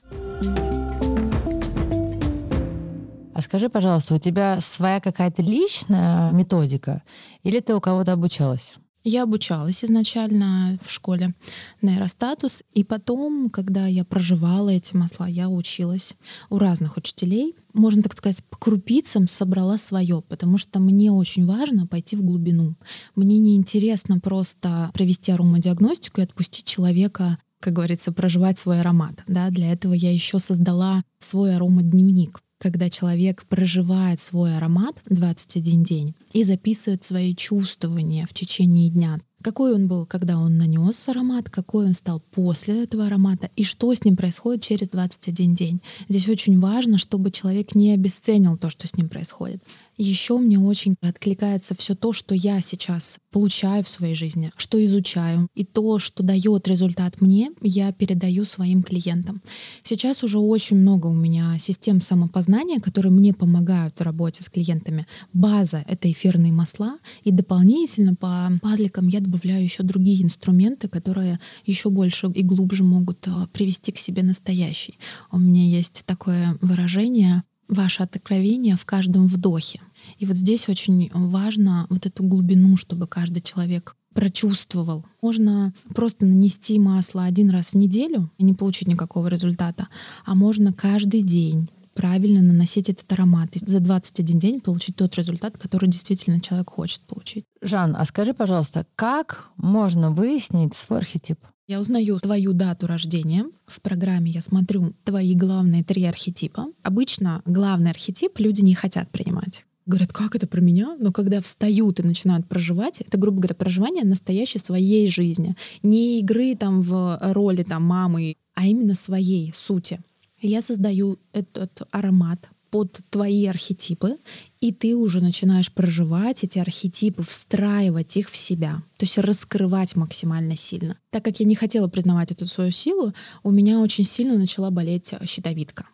А 3.34 3.42
скажи, 3.42 3.70
пожалуйста, 3.70 4.16
у 4.16 4.20
тебя 4.20 4.60
своя 4.60 5.00
какая-то 5.00 5.42
личная 5.42 6.32
методика 6.32 7.04
или 7.44 7.62
ты 7.62 7.74
у 7.74 7.80
кого-то 7.80 8.12
обучалась? 8.12 8.76
Я 9.12 9.24
обучалась 9.24 9.84
изначально 9.84 10.78
в 10.84 10.92
школе 10.92 11.34
на 11.82 11.96
аэростатус, 11.96 12.64
и 12.76 12.84
потом, 12.84 13.50
когда 13.50 13.88
я 13.88 14.06
проживала 14.06 14.70
эти 14.70 14.96
масла, 14.96 15.26
я 15.26 15.50
училась 15.50 16.14
у 16.52 16.60
разных 16.60 16.96
учителей. 16.96 17.56
Можно 17.74 18.04
так 18.04 18.16
сказать, 18.16 18.44
по 18.44 18.58
крупицам 18.58 19.26
собрала 19.26 19.80
свое, 19.80 20.22
потому 20.30 20.60
что 20.60 20.80
мне 20.80 21.12
очень 21.12 21.48
важно 21.48 21.88
пойти 21.88 22.18
в 22.18 22.22
глубину. 22.22 22.76
Мне 23.16 23.40
не 23.40 23.56
интересно 23.56 24.20
просто 24.20 24.92
провести 24.94 25.32
аромадиагностику 25.32 26.22
и 26.22 26.26
отпустить 26.26 26.66
человека 26.66 27.40
как 27.62 27.74
говорится, 27.74 28.14
проживать 28.14 28.58
свой 28.58 28.80
аромат. 28.80 29.22
Да? 29.28 29.50
Для 29.50 29.74
этого 29.74 29.92
я 29.92 30.14
еще 30.14 30.40
создала 30.40 31.04
свой 31.18 31.56
аромадневник 31.58 32.42
когда 32.60 32.90
человек 32.90 33.46
проживает 33.46 34.22
свой 34.22 34.56
аромат 34.56 34.96
21 35.06 35.84
день 35.84 36.14
и 36.34 36.44
записывает 36.44 37.04
свои 37.04 37.34
чувствования 37.34 38.28
в 38.28 38.34
течение 38.34 38.90
дня. 38.90 39.20
Какой 39.42 39.74
он 39.74 39.88
был, 39.88 40.06
когда 40.06 40.38
он 40.38 40.58
нанес 40.58 41.08
аромат, 41.08 41.50
какой 41.50 41.86
он 41.86 41.94
стал 41.94 42.22
после 42.32 42.84
этого 42.84 43.06
аромата 43.06 43.50
и 43.56 43.64
что 43.64 43.94
с 43.96 44.04
ним 44.04 44.18
происходит 44.18 44.64
через 44.64 44.90
21 44.90 45.56
день. 45.56 45.82
Здесь 46.10 46.28
очень 46.28 46.60
важно, 46.60 46.98
чтобы 46.98 47.32
человек 47.32 47.74
не 47.74 47.94
обесценил 47.94 48.58
то, 48.58 48.70
что 48.70 48.86
с 48.88 48.98
ним 48.98 49.08
происходит. 49.08 49.64
Еще 50.02 50.38
мне 50.38 50.58
очень 50.58 50.96
откликается 51.02 51.76
все 51.76 51.94
то, 51.94 52.14
что 52.14 52.34
я 52.34 52.62
сейчас 52.62 53.18
получаю 53.32 53.84
в 53.84 53.90
своей 53.90 54.16
жизни, 54.16 54.50
что 54.56 54.84
изучаю. 54.86 55.50
И 55.56 55.66
то, 55.66 56.00
что 56.00 56.24
дает 56.24 56.70
результат 56.70 57.20
мне, 57.20 57.52
я 57.62 57.92
передаю 57.92 58.46
своим 58.46 58.82
клиентам. 58.82 59.42
Сейчас 59.84 60.24
уже 60.24 60.40
очень 60.40 60.78
много 60.78 61.08
у 61.08 61.14
меня 61.14 61.58
систем 61.60 62.00
самопознания, 62.00 62.80
которые 62.80 63.12
мне 63.12 63.34
помогают 63.34 64.00
в 64.00 64.02
работе 64.02 64.42
с 64.42 64.48
клиентами. 64.48 65.06
База— 65.34 65.84
это 65.88 66.10
эфирные 66.10 66.54
масла. 66.54 66.98
И 67.26 67.32
дополнительно 67.32 68.16
по 68.16 68.54
пазликам 68.62 69.10
я 69.10 69.20
добавляю 69.20 69.66
еще 69.66 69.84
другие 69.84 70.24
инструменты, 70.24 70.88
которые 70.88 71.42
еще 71.66 71.90
больше 71.90 72.28
и 72.28 72.42
глубже 72.42 72.86
могут 72.86 73.28
а, 73.28 73.48
привести 73.48 73.92
к 73.92 73.98
себе 73.98 74.24
настоящий. 74.24 74.98
У 75.30 75.38
меня 75.38 75.66
есть 75.66 76.04
такое 76.06 76.58
выражение 76.62 77.44
ваше 77.70 78.04
откровение 78.04 78.76
в 78.76 78.86
каждом 78.86 79.28
вдохе. 79.28 79.80
И 80.20 80.26
вот 80.26 80.36
здесь 80.36 80.68
очень 80.70 81.10
важно 81.14 81.88
вот 81.90 82.06
эту 82.06 82.24
глубину, 82.24 82.76
чтобы 82.76 83.08
каждый 83.08 83.42
человек 83.42 83.96
прочувствовал. 84.14 85.06
Можно 85.22 85.74
просто 85.96 86.26
нанести 86.26 86.78
масло 86.78 87.24
один 87.24 87.50
раз 87.50 87.70
в 87.70 87.76
неделю 87.76 88.30
и 88.38 88.44
не 88.44 88.54
получить 88.54 88.88
никакого 88.88 89.28
результата, 89.28 89.88
а 90.26 90.36
можно 90.36 90.74
каждый 90.74 91.22
день 91.22 91.70
правильно 91.94 92.42
наносить 92.42 92.90
этот 92.90 93.12
аромат 93.12 93.56
и 93.56 93.66
за 93.66 93.80
21 93.80 94.40
день 94.40 94.62
получить 94.62 94.96
тот 94.96 95.16
результат, 95.16 95.58
который 95.58 95.90
действительно 95.90 96.40
человек 96.42 96.70
хочет 96.70 97.02
получить. 97.02 97.46
Жан, 97.62 97.96
а 97.98 98.06
скажи, 98.06 98.34
пожалуйста, 98.34 98.86
как 98.96 99.50
можно 99.58 100.12
выяснить 100.12 100.74
свой 100.74 101.00
архетип? 101.00 101.40
Я 101.68 101.80
узнаю 101.80 102.20
твою 102.20 102.54
дату 102.54 102.88
рождения. 102.88 103.46
В 103.68 103.80
программе 103.82 104.32
я 104.32 104.42
смотрю 104.42 104.96
твои 105.04 105.36
главные 105.36 105.84
три 105.84 106.04
архетипа. 106.04 106.68
Обычно 106.84 107.42
главный 107.46 107.92
архетип 107.92 108.40
люди 108.40 108.62
не 108.62 108.74
хотят 108.74 109.12
принимать. 109.12 109.66
Говорят, 109.90 110.14
как 110.14 110.36
это 110.36 110.46
про 110.46 110.62
меня? 110.62 110.96
Но 111.00 111.12
когда 111.12 111.42
встают 111.42 112.00
и 112.00 112.04
начинают 112.04 112.48
проживать, 112.48 113.02
это, 113.02 113.18
грубо 113.18 113.40
говоря, 113.40 113.56
проживание 113.56 114.06
настоящей 114.06 114.60
своей 114.60 115.10
жизни. 115.10 115.56
Не 115.82 116.20
игры 116.20 116.56
там 116.56 116.84
в 116.84 117.18
роли 117.34 117.64
там, 117.64 117.86
мамы, 117.86 118.36
а 118.54 118.68
именно 118.68 118.94
своей 118.94 119.52
сути. 119.52 120.00
Я 120.40 120.62
создаю 120.62 121.18
этот 121.34 121.82
аромат 121.90 122.50
под 122.70 123.02
твои 123.10 123.48
архетипы, 123.48 124.18
и 124.62 124.72
ты 124.72 124.96
уже 124.96 125.22
начинаешь 125.22 125.72
проживать 125.72 126.44
эти 126.44 126.60
архетипы, 126.60 127.24
встраивать 127.24 128.16
их 128.16 128.30
в 128.30 128.38
себя, 128.38 128.84
то 128.98 129.06
есть 129.08 129.18
раскрывать 129.18 129.96
максимально 129.96 130.56
сильно. 130.56 130.98
Так 131.10 131.26
как 131.26 131.40
я 131.40 131.48
не 131.48 131.56
хотела 131.56 131.88
признавать 131.88 132.30
эту 132.30 132.46
свою 132.46 132.70
силу, 132.70 133.12
у 133.42 133.50
меня 133.50 133.80
очень 133.80 134.04
сильно 134.04 134.38
начала 134.38 134.70
болеть 134.70 135.16
щитовидка. 135.26 135.88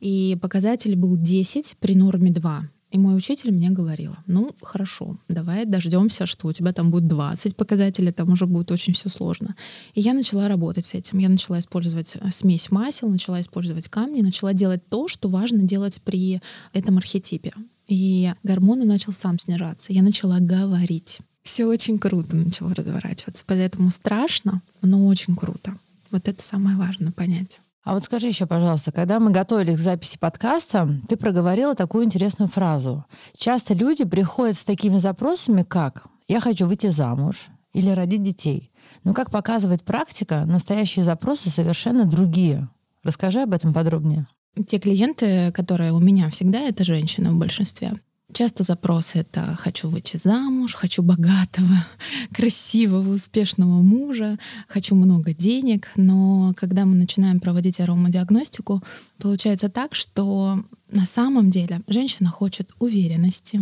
И 0.00 0.38
показатель 0.40 0.96
был 0.96 1.18
10 1.18 1.76
при 1.80 1.94
норме 1.94 2.30
2. 2.30 2.70
И 2.92 2.98
мой 2.98 3.16
учитель 3.16 3.52
мне 3.52 3.70
говорил, 3.70 4.14
ну 4.26 4.54
хорошо, 4.60 5.16
давай 5.26 5.64
дождемся, 5.64 6.26
что 6.26 6.48
у 6.48 6.52
тебя 6.52 6.74
там 6.74 6.90
будет 6.90 7.08
20 7.08 7.56
показателей, 7.56 8.12
там 8.12 8.30
уже 8.30 8.44
будет 8.46 8.70
очень 8.70 8.92
все 8.92 9.08
сложно. 9.08 9.56
И 9.94 10.02
я 10.02 10.12
начала 10.12 10.46
работать 10.46 10.84
с 10.84 10.92
этим. 10.92 11.18
Я 11.18 11.30
начала 11.30 11.58
использовать 11.58 12.14
э, 12.16 12.30
смесь 12.30 12.70
масел, 12.70 13.08
начала 13.08 13.40
использовать 13.40 13.88
камни, 13.88 14.20
начала 14.20 14.52
делать 14.52 14.86
то, 14.90 15.08
что 15.08 15.30
важно 15.30 15.62
делать 15.62 16.02
при 16.04 16.42
этом 16.74 16.98
архетипе. 16.98 17.54
И 17.88 18.30
гормоны 18.42 18.84
начал 18.84 19.12
сам 19.14 19.38
снижаться. 19.38 19.94
Я 19.94 20.02
начала 20.02 20.38
говорить. 20.38 21.20
Все 21.42 21.64
очень 21.64 21.98
круто 21.98 22.36
начало 22.36 22.74
разворачиваться. 22.74 23.44
Поэтому 23.46 23.90
страшно, 23.90 24.60
но 24.82 25.06
очень 25.06 25.34
круто. 25.34 25.78
Вот 26.10 26.28
это 26.28 26.42
самое 26.42 26.76
важное 26.76 27.10
понять. 27.10 27.58
А 27.84 27.94
вот 27.94 28.04
скажи 28.04 28.28
еще, 28.28 28.46
пожалуйста, 28.46 28.92
когда 28.92 29.18
мы 29.18 29.32
готовились 29.32 29.76
к 29.76 29.80
записи 29.80 30.16
подкаста, 30.16 30.88
ты 31.08 31.16
проговорила 31.16 31.74
такую 31.74 32.04
интересную 32.04 32.48
фразу. 32.48 33.04
Часто 33.36 33.74
люди 33.74 34.04
приходят 34.04 34.56
с 34.56 34.64
такими 34.64 34.98
запросами, 34.98 35.64
как 35.64 36.06
«я 36.28 36.40
хочу 36.40 36.66
выйти 36.66 36.86
замуж» 36.88 37.48
или 37.72 37.90
«родить 37.90 38.22
детей». 38.22 38.70
Но, 39.02 39.14
как 39.14 39.32
показывает 39.32 39.82
практика, 39.82 40.44
настоящие 40.44 41.04
запросы 41.04 41.50
совершенно 41.50 42.04
другие. 42.04 42.68
Расскажи 43.02 43.42
об 43.42 43.52
этом 43.52 43.72
подробнее. 43.72 44.26
Те 44.66 44.78
клиенты, 44.78 45.50
которые 45.50 45.92
у 45.92 45.98
меня 45.98 46.30
всегда, 46.30 46.60
это 46.60 46.84
женщины 46.84 47.32
в 47.32 47.36
большинстве. 47.36 47.94
Часто 48.32 48.62
запросы 48.62 49.18
это 49.18 49.56
«хочу 49.56 49.88
выйти 49.88 50.16
замуж», 50.16 50.74
«хочу 50.74 51.02
богатого, 51.02 51.86
красивого, 52.34 53.14
успешного 53.14 53.82
мужа», 53.82 54.38
«хочу 54.68 54.94
много 54.94 55.34
денег». 55.34 55.90
Но 55.96 56.54
когда 56.56 56.86
мы 56.86 56.94
начинаем 56.94 57.40
проводить 57.40 57.80
аромадиагностику, 57.80 58.82
получается 59.18 59.68
так, 59.68 59.94
что 59.94 60.64
на 60.90 61.04
самом 61.04 61.50
деле 61.50 61.82
женщина 61.88 62.30
хочет 62.30 62.72
уверенности, 62.78 63.60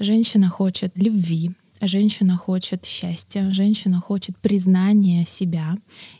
женщина 0.00 0.48
хочет 0.48 0.92
любви, 0.96 1.52
женщина 1.80 2.36
хочет 2.36 2.84
счастья, 2.84 3.50
женщина 3.50 4.00
хочет 4.00 4.36
признания 4.38 5.24
себя. 5.26 5.76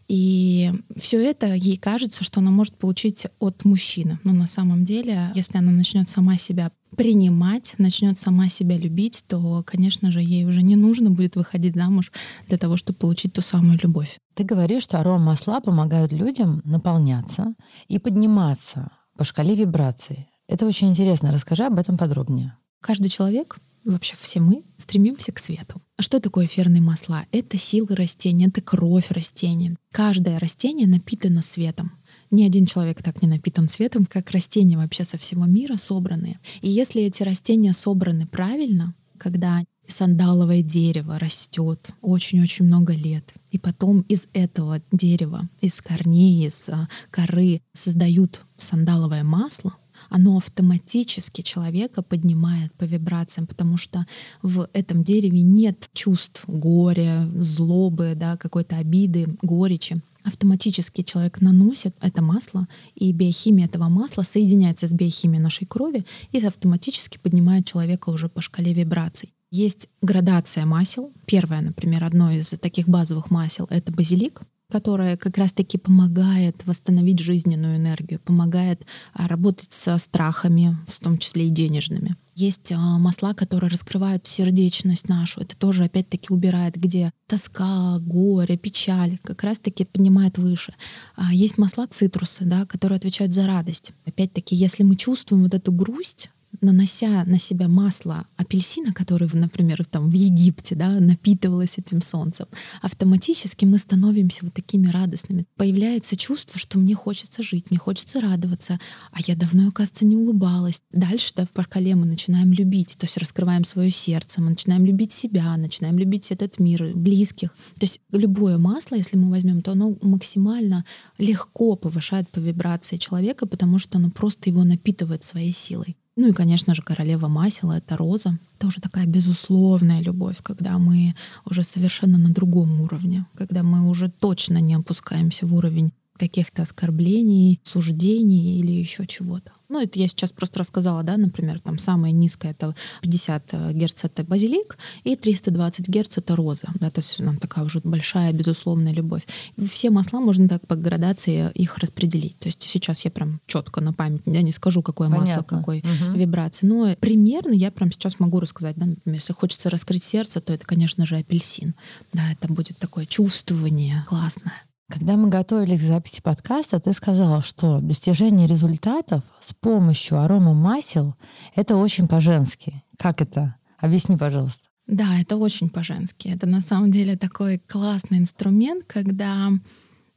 И 0.07 0.73
все 0.97 1.23
это 1.23 1.53
ей 1.55 1.77
кажется, 1.77 2.23
что 2.23 2.41
она 2.41 2.51
может 2.51 2.77
получить 2.77 3.27
от 3.41 3.65
мужчины. 3.65 4.19
Но 4.25 4.33
на 4.33 4.47
самом 4.47 4.85
деле, 4.85 5.33
если 5.35 5.59
она 5.59 5.73
начнет 5.73 6.09
сама 6.09 6.39
себя 6.39 6.71
принимать, 6.97 7.75
начнет 7.79 8.19
сама 8.19 8.49
себя 8.49 8.77
любить, 8.77 9.25
то, 9.27 9.63
конечно 9.67 10.11
же, 10.11 10.21
ей 10.21 10.45
уже 10.45 10.63
не 10.63 10.77
нужно 10.77 11.11
будет 11.11 11.37
выходить 11.37 11.75
замуж 11.75 12.13
для 12.49 12.59
того, 12.59 12.77
чтобы 12.77 12.99
получить 12.99 13.33
ту 13.33 13.41
самую 13.41 13.79
любовь. 13.83 14.19
Ты 14.35 14.45
говоришь, 14.45 14.85
что 14.85 15.01
аромамасла 15.01 15.61
помогают 15.61 16.13
людям 16.13 16.63
наполняться 16.65 17.55
и 17.89 17.99
подниматься 17.99 18.91
по 19.17 19.25
шкале 19.25 19.55
вибраций. 19.55 20.29
Это 20.49 20.67
очень 20.67 20.89
интересно. 20.89 21.33
Расскажи 21.33 21.65
об 21.65 21.79
этом 21.79 21.99
подробнее. 21.99 22.57
Каждый 22.81 23.09
человек 23.09 23.59
вообще 23.85 24.15
все 24.17 24.41
мы 24.41 24.65
стремимся 24.77 25.33
к 25.33 25.39
свету. 25.39 25.83
А 25.97 26.03
что 26.03 26.21
такое 26.21 26.47
эфирные 26.47 26.81
масла? 26.81 27.27
Это 27.33 27.57
силы 27.57 27.95
растения, 27.95 28.47
это 28.47 28.61
кровь 28.61 29.11
растения. 29.11 29.77
Каждое 29.93 30.39
растение 30.39 30.87
напитано 30.87 31.43
светом. 31.43 31.93
Ни 32.31 32.45
один 32.45 32.67
человек 32.67 33.03
так 33.03 33.23
не 33.23 33.29
напитан 33.29 33.69
светом, 33.69 34.05
как 34.07 34.31
растения 34.31 34.77
вообще 34.77 35.05
со 35.05 35.19
всего 35.19 35.47
мира 35.47 35.77
собранные. 35.77 36.39
И 36.61 36.69
если 36.69 37.03
эти 37.03 37.23
растения 37.23 37.73
собраны 37.73 38.27
правильно, 38.27 38.95
когда 39.17 39.65
сандаловое 39.87 40.63
дерево 40.63 41.19
растет 41.19 41.91
очень-очень 42.03 42.67
много 42.67 42.93
лет, 42.93 43.33
и 43.51 43.59
потом 43.59 44.03
из 44.03 44.29
этого 44.35 44.83
дерева, 44.93 45.49
из 45.61 45.81
корней, 45.81 46.47
из 46.47 46.69
а, 46.69 46.89
коры 47.11 47.63
создают 47.73 48.43
сандаловое 48.59 49.25
масло, 49.25 49.75
оно 50.11 50.37
автоматически 50.37 51.43
человека 51.43 52.03
поднимает 52.03 52.73
по 52.75 52.85
вибрациям, 52.85 53.47
потому 53.47 53.77
что 53.77 54.07
в 54.43 54.69
этом 54.73 55.03
дереве 55.03 55.43
нет 55.43 55.91
чувств 55.93 56.45
горя, 56.47 57.29
злобы, 57.35 58.13
да, 58.15 58.37
какой-то 58.37 58.77
обиды, 58.77 59.37
горечи. 59.43 60.01
Автоматически 60.25 61.03
человек 61.03 61.41
наносит 61.41 61.97
это 62.01 62.23
масло, 62.23 62.69
и 62.95 63.13
биохимия 63.13 63.67
этого 63.67 63.89
масла 63.89 64.23
соединяется 64.23 64.87
с 64.87 64.93
биохимией 64.93 65.43
нашей 65.43 65.67
крови 65.67 66.05
и 66.33 66.45
автоматически 66.45 67.19
поднимает 67.19 67.67
человека 67.67 68.11
уже 68.11 68.29
по 68.29 68.41
шкале 68.41 68.73
вибраций. 68.73 69.33
Есть 69.51 69.89
градация 70.03 70.67
масел. 70.67 71.13
Первое, 71.25 71.63
например, 71.63 72.05
одно 72.05 72.31
из 72.31 72.51
таких 72.51 72.89
базовых 72.89 73.31
масел— 73.31 73.67
это 73.71 73.93
базилик 73.93 74.43
которая 74.71 75.17
как 75.17 75.39
раз-таки 75.39 75.79
помогает 75.79 76.67
восстановить 76.67 77.21
жизненную 77.21 77.77
энергию, 77.77 78.21
помогает 78.21 78.85
а, 79.15 79.27
работать 79.27 79.73
со 79.73 79.97
страхами, 79.99 80.77
в 80.87 81.01
том 81.01 81.17
числе 81.17 81.47
и 81.47 81.51
денежными. 81.51 82.17
Есть 82.41 82.71
а, 82.71 82.99
масла, 82.99 83.35
которые 83.35 83.69
раскрывают 83.69 84.29
сердечность 84.29 85.09
нашу. 85.09 85.41
Это 85.41 85.57
тоже 85.57 85.83
опять-таки 85.83 86.33
убирает, 86.33 86.77
где 86.77 87.11
тоска, 87.27 87.99
горе, 87.99 88.57
печаль, 88.57 89.19
как 89.25 89.43
раз-таки 89.43 89.85
поднимает 89.85 90.39
выше. 90.39 90.73
А, 91.17 91.35
есть 91.35 91.59
масла 91.59 91.89
цитрусы, 91.89 92.45
да, 92.45 92.65
которые 92.65 92.99
отвечают 92.99 93.35
за 93.35 93.49
радость. 93.49 93.91
Опять-таки, 94.07 94.55
если 94.55 94.85
мы 94.85 94.95
чувствуем 94.95 95.43
вот 95.43 95.55
эту 95.55 95.73
грусть, 95.73 96.31
нанося 96.61 97.25
на 97.25 97.39
себя 97.39 97.69
масло 97.69 98.27
апельсина, 98.37 98.93
который, 98.93 99.29
например, 99.33 99.85
там 99.85 100.09
в 100.09 100.13
Египте, 100.13 100.75
да, 100.75 101.01
напитывалось 101.01 101.79
этим 101.79 102.03
солнцем, 102.03 102.47
автоматически 102.83 103.65
мы 103.65 103.79
становимся 103.79 104.45
вот 104.45 104.55
такими 104.55 104.89
радостными. 104.89 105.47
Появляется 105.57 106.17
чувство, 106.17 106.59
что 106.59 106.79
мне 106.79 106.95
хочется 106.95 107.43
жить, 107.43 107.71
мне 107.71 107.79
хочется 107.79 108.21
радоваться, 108.21 108.79
а 109.13 109.19
я 109.27 109.37
давно, 109.37 109.69
оказывается, 109.69 110.05
не 110.05 110.17
улыбалась. 110.17 110.81
Дальше 110.93 111.33
да, 111.37 111.45
в 111.45 111.51
Паркале 111.51 111.95
мы 111.95 112.07
начинаем 112.07 112.53
любить, 112.53 112.97
то 112.99 113.07
есть 113.07 113.17
раскрываем 113.17 113.65
свое 113.65 113.91
сердце, 113.91 114.41
мы 114.41 114.51
начинаем 114.51 114.85
любить 114.85 115.13
себя, 115.13 115.57
начинаем 115.57 115.99
любить 115.99 116.31
этот 116.31 116.59
мир, 116.59 116.93
близких. 116.95 117.51
То 117.79 117.85
есть 117.85 118.01
любое 118.13 118.59
масло, 118.59 118.97
если 118.97 119.17
мы 119.17 119.31
возьмем, 119.31 119.63
то 119.63 119.73
оно 119.73 119.97
максимально 120.03 120.85
легко 121.19 121.77
повышает 121.77 122.29
по 122.29 122.39
вибрации 122.39 122.97
человека, 122.97 123.47
потому 123.47 123.79
что 123.79 123.99
оно 123.99 124.11
просто 124.11 124.51
его 124.51 124.65
напитывает 124.65 125.25
своей 125.25 125.53
силой. 125.53 125.97
Ну 126.21 126.27
и, 126.27 126.33
конечно 126.33 126.75
же, 126.75 126.83
королева 126.83 127.29
масела— 127.29 127.73
это 127.79 127.97
роза. 127.97 128.39
Тоже 128.59 128.81
такая 128.81 129.07
безусловная 129.07 130.03
любовь, 130.03 130.39
когда 130.43 130.77
мы 130.77 131.15
уже 131.49 131.63
совершенно 131.63 132.19
на 132.19 132.31
другом 132.31 132.81
уровне, 132.81 133.25
когда 133.37 133.63
мы 133.63 133.89
уже 133.89 134.11
точно 134.11 134.59
не 134.59 134.75
опускаемся 134.75 135.47
в 135.47 135.55
уровень 135.55 135.93
каких-то 136.19 136.63
оскорблений, 136.63 137.61
суждений 137.63 138.61
или 138.61 138.73
еще 138.73 139.07
чего-то. 139.07 139.53
Ну, 139.69 139.83
это 139.83 139.99
я 139.99 140.09
сейчас 140.09 140.33
просто 140.33 140.61
рассказала, 140.61 141.03
да, 141.03 141.19
например, 141.19 141.61
там 141.61 141.79
самая 141.79 142.11
низкая 142.11 142.53
это 142.53 142.75
50 143.03 143.49
э, 143.53 143.73
Гц 143.73 144.05
это 144.05 144.25
базилик, 144.25 144.79
и 145.05 145.15
320 145.15 145.89
Гц 145.89 146.19
это 146.19 146.37
роза, 146.37 146.69
да, 146.81 146.91
то 146.91 147.01
есть 147.01 147.19
нам 147.19 147.37
такая 147.37 147.67
уже 147.67 147.81
большая, 147.85 148.33
безусловная 148.33 148.95
любовь. 148.95 149.27
Все 149.71 149.91
масла 149.91 150.21
можно 150.21 150.49
так 150.49 150.67
по 150.67 150.75
градации 150.75 151.51
их 151.53 151.77
распределить. 151.77 152.39
То 152.39 152.49
есть 152.49 152.63
сейчас 152.63 153.05
я 153.05 153.11
прям 153.11 153.41
четко 153.47 153.83
на 153.83 153.93
память, 153.93 154.23
я 154.25 154.41
не 154.41 154.53
скажу, 154.53 154.83
какое 154.83 155.11
Понятно. 155.11 155.35
масло, 155.35 155.43
какой 155.43 155.81
угу. 155.81 156.19
вибрации, 156.19 156.67
но 156.67 156.97
примерно 156.99 157.53
я 157.53 157.71
прям 157.71 157.93
сейчас 157.93 158.19
могу 158.21 158.41
рассказать, 158.41 158.77
да, 158.77 158.87
например, 158.87 159.19
если 159.19 159.35
хочется 159.35 159.69
раскрыть 159.69 160.03
сердце, 160.03 160.41
то 160.41 160.55
это, 160.55 160.65
конечно 160.65 161.05
же, 161.05 161.17
апельсин. 161.17 161.75
Да, 162.15 162.33
это 162.33 162.51
будет 162.51 162.79
такое 162.79 163.05
чувствование 163.05 164.05
классное. 164.09 164.63
Когда 164.91 165.19
мы 165.19 165.29
готовились 165.29 165.81
к 165.81 165.85
записи 165.85 166.23
подкаста, 166.23 166.81
ты 166.81 166.95
сказала, 166.95 167.43
что 167.43 167.81
достижение 167.81 168.47
результатов 168.47 169.23
с 169.39 169.53
помощью 169.53 170.19
арома 170.19 170.55
масел— 170.55 171.15
это 171.55 171.77
очень 171.77 172.09
по-женски. 172.09 172.83
Как 172.97 173.21
это? 173.21 173.57
Объясни, 173.77 174.17
пожалуйста. 174.17 174.63
Да, 174.87 175.21
это 175.21 175.37
очень 175.37 175.69
по-женски. 175.69 176.29
Это 176.29 176.47
на 176.47 176.63
самом 176.63 176.91
деле 176.91 177.19
такой 177.19 177.59
классный 177.59 178.17
инструмент, 178.17 178.85
когда 178.87 179.51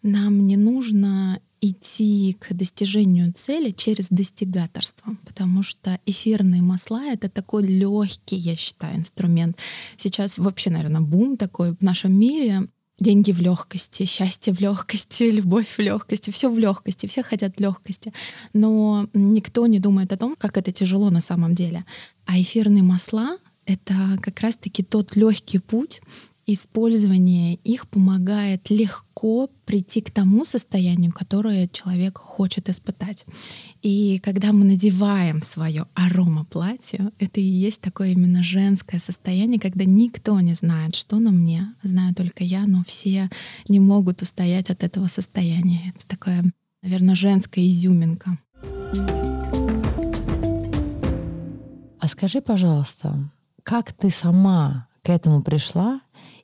нам 0.03 0.47
не 0.47 0.55
нужно 0.55 1.41
идти 1.59 2.37
к 2.39 2.53
достижению 2.53 3.33
цели 3.33 3.71
через 3.71 4.07
достигаторство, 4.09 5.17
потому 5.25 5.63
что 5.63 5.99
эфирные 6.05 6.61
масла— 6.61 7.03
это 7.11 7.29
такой 7.29 7.67
легкий, 7.67 8.37
я 8.37 8.55
считаю, 8.55 8.97
инструмент. 8.97 9.57
Сейчас 9.97 10.37
вообще, 10.37 10.69
наверное, 10.69 11.01
бум 11.01 11.35
такой 11.35 11.75
в 11.75 11.81
нашем 11.81 12.13
мире 12.13 12.69
деньги 13.01 13.31
в 13.31 13.41
легкости, 13.41 14.05
счастье 14.05 14.53
в 14.53 14.61
легкости, 14.61 15.23
любовь 15.31 15.67
в 15.67 15.79
легкости, 15.79 16.29
все 16.31 16.49
в 16.49 16.57
легкости, 16.57 17.07
все 17.07 17.23
хотят 17.23 17.59
легкости. 17.59 18.13
Но 18.53 19.07
никто 19.13 19.67
не 19.67 19.79
думает 19.79 20.13
о 20.13 20.17
том, 20.17 20.35
как 20.37 20.57
это 20.57 20.71
тяжело 20.71 21.09
на 21.09 21.21
самом 21.21 21.55
деле. 21.55 21.85
А 22.25 22.39
эфирные 22.39 22.83
масла— 22.83 23.37
это 23.65 23.93
как 24.21 24.39
раз-таки 24.39 24.83
тот 24.83 25.15
легкий 25.15 25.59
путь, 25.59 26.01
использование 26.45 27.55
их 27.55 27.87
помогает 27.87 28.69
легко 28.69 29.49
прийти 29.65 30.01
к 30.01 30.11
тому 30.11 30.45
состоянию, 30.45 31.11
которое 31.11 31.67
человек 31.67 32.17
хочет 32.17 32.69
испытать. 32.69 33.25
И 33.81 34.19
когда 34.19 34.51
мы 34.51 34.65
надеваем 34.65 35.41
свое 35.41 35.85
аромаплатье, 35.93 37.11
это 37.19 37.39
и 37.39 37.43
есть 37.43 37.81
такое 37.81 38.09
именно 38.09 38.43
женское 38.43 38.99
состояние, 38.99 39.59
когда 39.59 39.85
никто 39.85 40.39
не 40.39 40.53
знает, 40.53 40.95
что 40.95 41.19
на 41.19 41.31
мне, 41.31 41.73
знаю 41.83 42.13
только 42.15 42.43
я, 42.43 42.65
но 42.67 42.83
все 42.85 43.29
не 43.67 43.79
могут 43.79 44.21
устоять 44.21 44.69
от 44.69 44.83
этого 44.83 45.07
состояния. 45.07 45.93
Это 45.95 46.07
такая, 46.07 46.43
наверное, 46.81 47.15
женская 47.15 47.65
изюминка. 47.65 48.37
А 51.99 52.07
скажи, 52.07 52.41
пожалуйста, 52.41 53.29
как 53.63 53.93
ты 53.93 54.09
сама 54.09 54.87
к 55.03 55.09
этому 55.09 55.41
пришла 55.41 56.01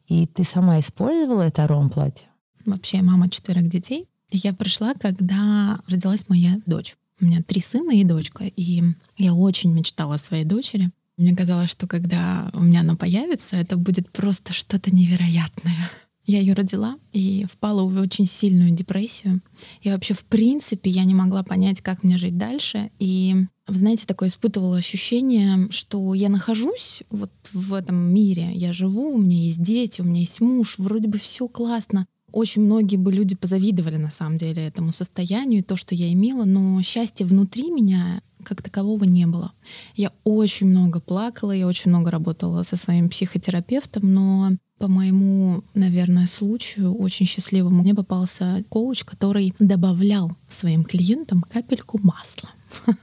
и 0.07 0.25
ты 0.25 0.43
сама 0.43 0.79
использовала 0.79 1.43
это 1.43 1.63
аромаплатье? 1.63 2.27
Вообще, 2.65 3.01
мама 3.01 3.29
четверых 3.29 3.69
детей. 3.69 4.07
Я 4.29 4.53
пришла, 4.53 4.93
когда 4.93 5.79
родилась 5.87 6.27
моя 6.27 6.59
дочь. 6.65 6.95
У 7.19 7.25
меня 7.25 7.41
три 7.41 7.61
сына 7.61 7.91
и 7.91 8.03
дочка. 8.03 8.45
И 8.45 8.83
я 9.17 9.33
очень 9.33 9.73
мечтала 9.73 10.15
о 10.15 10.19
своей 10.19 10.43
дочери. 10.43 10.91
Мне 11.17 11.35
казалось, 11.35 11.71
что 11.71 11.87
когда 11.87 12.51
у 12.53 12.61
меня 12.61 12.81
она 12.81 12.95
появится, 12.95 13.55
это 13.55 13.75
будет 13.75 14.11
просто 14.11 14.53
что-то 14.53 14.93
невероятное. 14.93 15.89
Я 16.27 16.41
ее 16.41 16.53
родила 16.53 16.97
и 17.13 17.45
впала 17.49 17.83
в 17.83 17.97
очень 17.99 18.27
сильную 18.27 18.71
депрессию. 18.71 19.41
И 19.81 19.89
вообще, 19.89 20.13
в 20.13 20.25
принципе, 20.25 20.89
я 20.89 21.05
не 21.05 21.15
могла 21.15 21.41
понять, 21.41 21.81
как 21.81 22.03
мне 22.03 22.17
жить 22.17 22.37
дальше. 22.37 22.91
И, 22.99 23.33
знаете, 23.65 24.05
такое 24.05 24.27
испытывала 24.27 24.75
ощущение, 24.75 25.69
что 25.71 26.13
я 26.13 26.27
нахожусь 26.27 27.03
вот 27.09 27.31
в 27.53 27.73
этом 27.73 27.95
мире. 27.95 28.51
Я 28.53 28.73
живу, 28.73 29.13
у 29.13 29.17
меня 29.17 29.37
есть 29.37 29.61
дети, 29.61 30.01
у 30.01 30.03
меня 30.03 30.19
есть 30.19 30.41
муж, 30.41 30.75
вроде 30.77 31.07
бы 31.07 31.17
все 31.17 31.47
классно. 31.47 32.05
Очень 32.33 32.63
многие 32.63 32.97
бы 32.97 33.13
люди 33.13 33.35
позавидовали 33.35 33.95
на 33.95 34.11
самом 34.11 34.35
деле 34.35 34.67
этому 34.67 34.91
состоянию, 34.91 35.63
то, 35.63 35.77
что 35.77 35.95
я 35.95 36.11
имела, 36.11 36.43
но 36.43 36.81
счастье 36.81 37.25
внутри 37.25 37.71
меня 37.71 38.21
как 38.47 38.61
такового 38.61 39.03
не 39.03 39.27
было. 39.27 39.51
Я 39.95 40.11
очень 40.23 40.67
много 40.67 40.99
плакала, 40.99 41.51
я 41.51 41.67
очень 41.67 41.91
много 41.91 42.11
работала 42.11 42.63
со 42.63 42.77
своим 42.77 43.09
психотерапевтом, 43.09 44.13
но 44.13 44.51
по 44.79 44.87
моему, 44.87 45.63
наверное, 45.73 46.27
случаю 46.27 46.93
очень 46.93 47.25
счастливому 47.25 47.81
мне 47.81 47.95
попался 47.95 48.63
коуч, 48.69 49.03
который 49.03 49.53
добавлял 49.59 50.37
своим 50.47 50.83
клиентам 50.83 51.41
капельку 51.41 51.99
масла. 52.01 52.51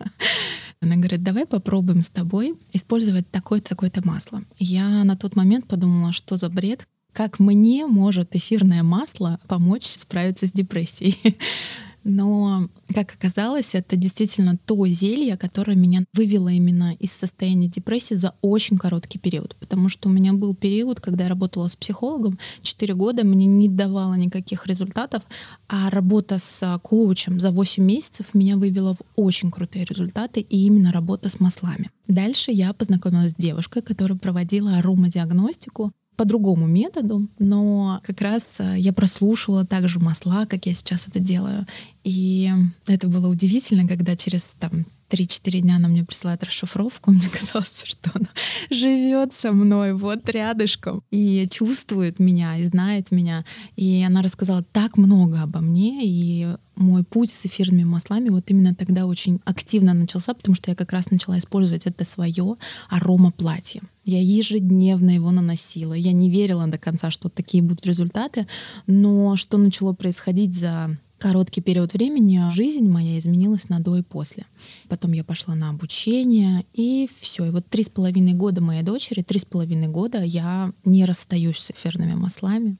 Она 0.80 0.96
говорит, 0.96 1.22
давай 1.22 1.46
попробуем 1.46 2.02
с 2.02 2.08
тобой 2.08 2.54
использовать 2.72 3.30
такое-то, 3.30 3.70
такое-то 3.70 4.06
масло. 4.06 4.42
Я 4.58 5.04
на 5.04 5.16
тот 5.16 5.34
момент 5.36 5.66
подумала, 5.66 6.12
что 6.12 6.36
за 6.36 6.48
бред, 6.48 6.86
как 7.12 7.38
мне 7.38 7.86
может 7.86 8.36
эфирное 8.36 8.82
масло 8.82 9.40
помочь 9.48 9.86
справиться 9.86 10.46
с 10.46 10.52
депрессией. 10.52 11.36
Но, 12.04 12.68
как 12.94 13.14
оказалось, 13.14 13.74
это 13.74 13.96
действительно 13.96 14.58
то 14.58 14.86
зелье, 14.86 15.36
которое 15.38 15.74
меня 15.74 16.04
вывело 16.12 16.50
именно 16.50 16.94
из 17.00 17.12
состояния 17.12 17.66
депрессии 17.66 18.14
за 18.14 18.34
очень 18.42 18.76
короткий 18.76 19.18
период. 19.18 19.56
Потому 19.58 19.88
что 19.88 20.08
у 20.08 20.12
меня 20.12 20.34
был 20.34 20.54
период, 20.54 21.00
когда 21.00 21.24
я 21.24 21.30
работала 21.30 21.66
с 21.66 21.76
психологом, 21.76 22.38
4 22.62 22.94
года 22.94 23.24
мне 23.24 23.46
не 23.46 23.68
давало 23.68 24.14
никаких 24.14 24.66
результатов, 24.66 25.22
а 25.66 25.88
работа 25.88 26.38
с 26.38 26.78
коучем 26.82 27.40
за 27.40 27.50
8 27.50 27.82
месяцев 27.82 28.34
меня 28.34 28.56
вывела 28.56 28.94
в 28.94 29.00
очень 29.16 29.50
крутые 29.50 29.86
результаты, 29.86 30.40
и 30.40 30.66
именно 30.66 30.92
работа 30.92 31.30
с 31.30 31.40
маслами. 31.40 31.90
Дальше 32.06 32.50
я 32.50 32.74
познакомилась 32.74 33.32
с 33.32 33.36
девушкой, 33.36 33.80
которая 33.82 34.18
проводила 34.18 34.76
аромадиагностику, 34.76 35.92
по 36.16 36.24
другому 36.24 36.66
методу, 36.66 37.28
но 37.38 38.00
как 38.04 38.20
раз 38.20 38.56
э, 38.58 38.74
я 38.78 38.92
прослушивала 38.92 39.66
также 39.66 39.98
масла, 39.98 40.46
как 40.46 40.66
я 40.66 40.74
сейчас 40.74 41.08
это 41.08 41.18
делаю. 41.18 41.66
И 42.04 42.50
это 42.86 43.08
было 43.08 43.28
удивительно, 43.28 43.88
когда 43.88 44.16
через 44.16 44.54
там 44.58 44.86
3-4 45.10 45.60
дня 45.60 45.76
она 45.76 45.88
мне 45.88 46.04
присылает 46.04 46.42
расшифровку, 46.42 47.10
мне 47.12 47.28
казалось, 47.28 47.84
что 47.84 48.10
она 48.14 48.28
живет 48.70 49.32
со 49.32 49.52
мной 49.52 49.94
вот 49.94 50.28
рядышком 50.28 51.02
и 51.10 51.48
чувствует 51.50 52.18
меня, 52.18 52.56
и 52.58 52.64
знает 52.64 53.10
меня. 53.10 53.44
И 53.76 54.02
она 54.06 54.22
рассказала 54.22 54.62
так 54.62 54.96
много 54.96 55.42
обо 55.42 55.60
мне, 55.60 56.00
и 56.04 56.56
мой 56.76 57.04
путь 57.04 57.30
с 57.30 57.46
эфирными 57.46 57.84
маслами 57.84 58.28
вот 58.28 58.44
именно 58.50 58.74
тогда 58.74 59.06
очень 59.06 59.40
активно 59.44 59.94
начался, 59.94 60.34
потому 60.34 60.54
что 60.54 60.70
я 60.70 60.74
как 60.74 60.92
раз 60.92 61.10
начала 61.10 61.38
использовать 61.38 61.86
это 61.86 62.04
свое 62.04 62.56
аромаплатье. 62.88 63.82
Я 64.04 64.20
ежедневно 64.20 65.10
его 65.10 65.30
наносила. 65.30 65.94
Я 65.94 66.12
не 66.12 66.30
верила 66.30 66.66
до 66.66 66.78
конца, 66.78 67.10
что 67.10 67.28
такие 67.28 67.62
будут 67.62 67.86
результаты, 67.86 68.46
но 68.86 69.36
что 69.36 69.56
начало 69.56 69.94
происходить 69.94 70.54
за 70.54 70.98
короткий 71.18 71.62
период 71.62 71.94
времени 71.94 72.40
жизнь 72.50 72.86
моя 72.86 73.18
изменилась 73.18 73.70
на 73.70 73.80
до 73.80 73.96
и 73.96 74.02
после. 74.02 74.44
Потом 74.88 75.12
я 75.12 75.24
пошла 75.24 75.54
на 75.54 75.70
обучение, 75.70 76.66
и 76.74 77.08
все. 77.18 77.46
И 77.46 77.50
вот 77.50 77.66
три 77.66 77.82
с 77.82 77.88
половиной 77.88 78.34
года 78.34 78.60
моей 78.60 78.82
дочери, 78.82 79.22
три 79.22 79.38
с 79.38 79.46
половиной 79.46 79.88
года 79.88 80.22
я 80.22 80.72
не 80.84 81.06
расстаюсь 81.06 81.58
с 81.58 81.70
эфирными 81.70 82.14
маслами. 82.14 82.76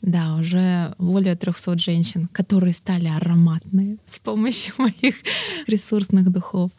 Да, 0.00 0.36
уже 0.36 0.94
более 0.98 1.34
300 1.34 1.78
женщин, 1.78 2.28
которые 2.32 2.72
стали 2.72 3.08
ароматные 3.08 3.98
с 4.06 4.18
помощью 4.20 4.74
моих 4.78 5.16
ресурсных 5.66 6.30
духов. 6.30 6.70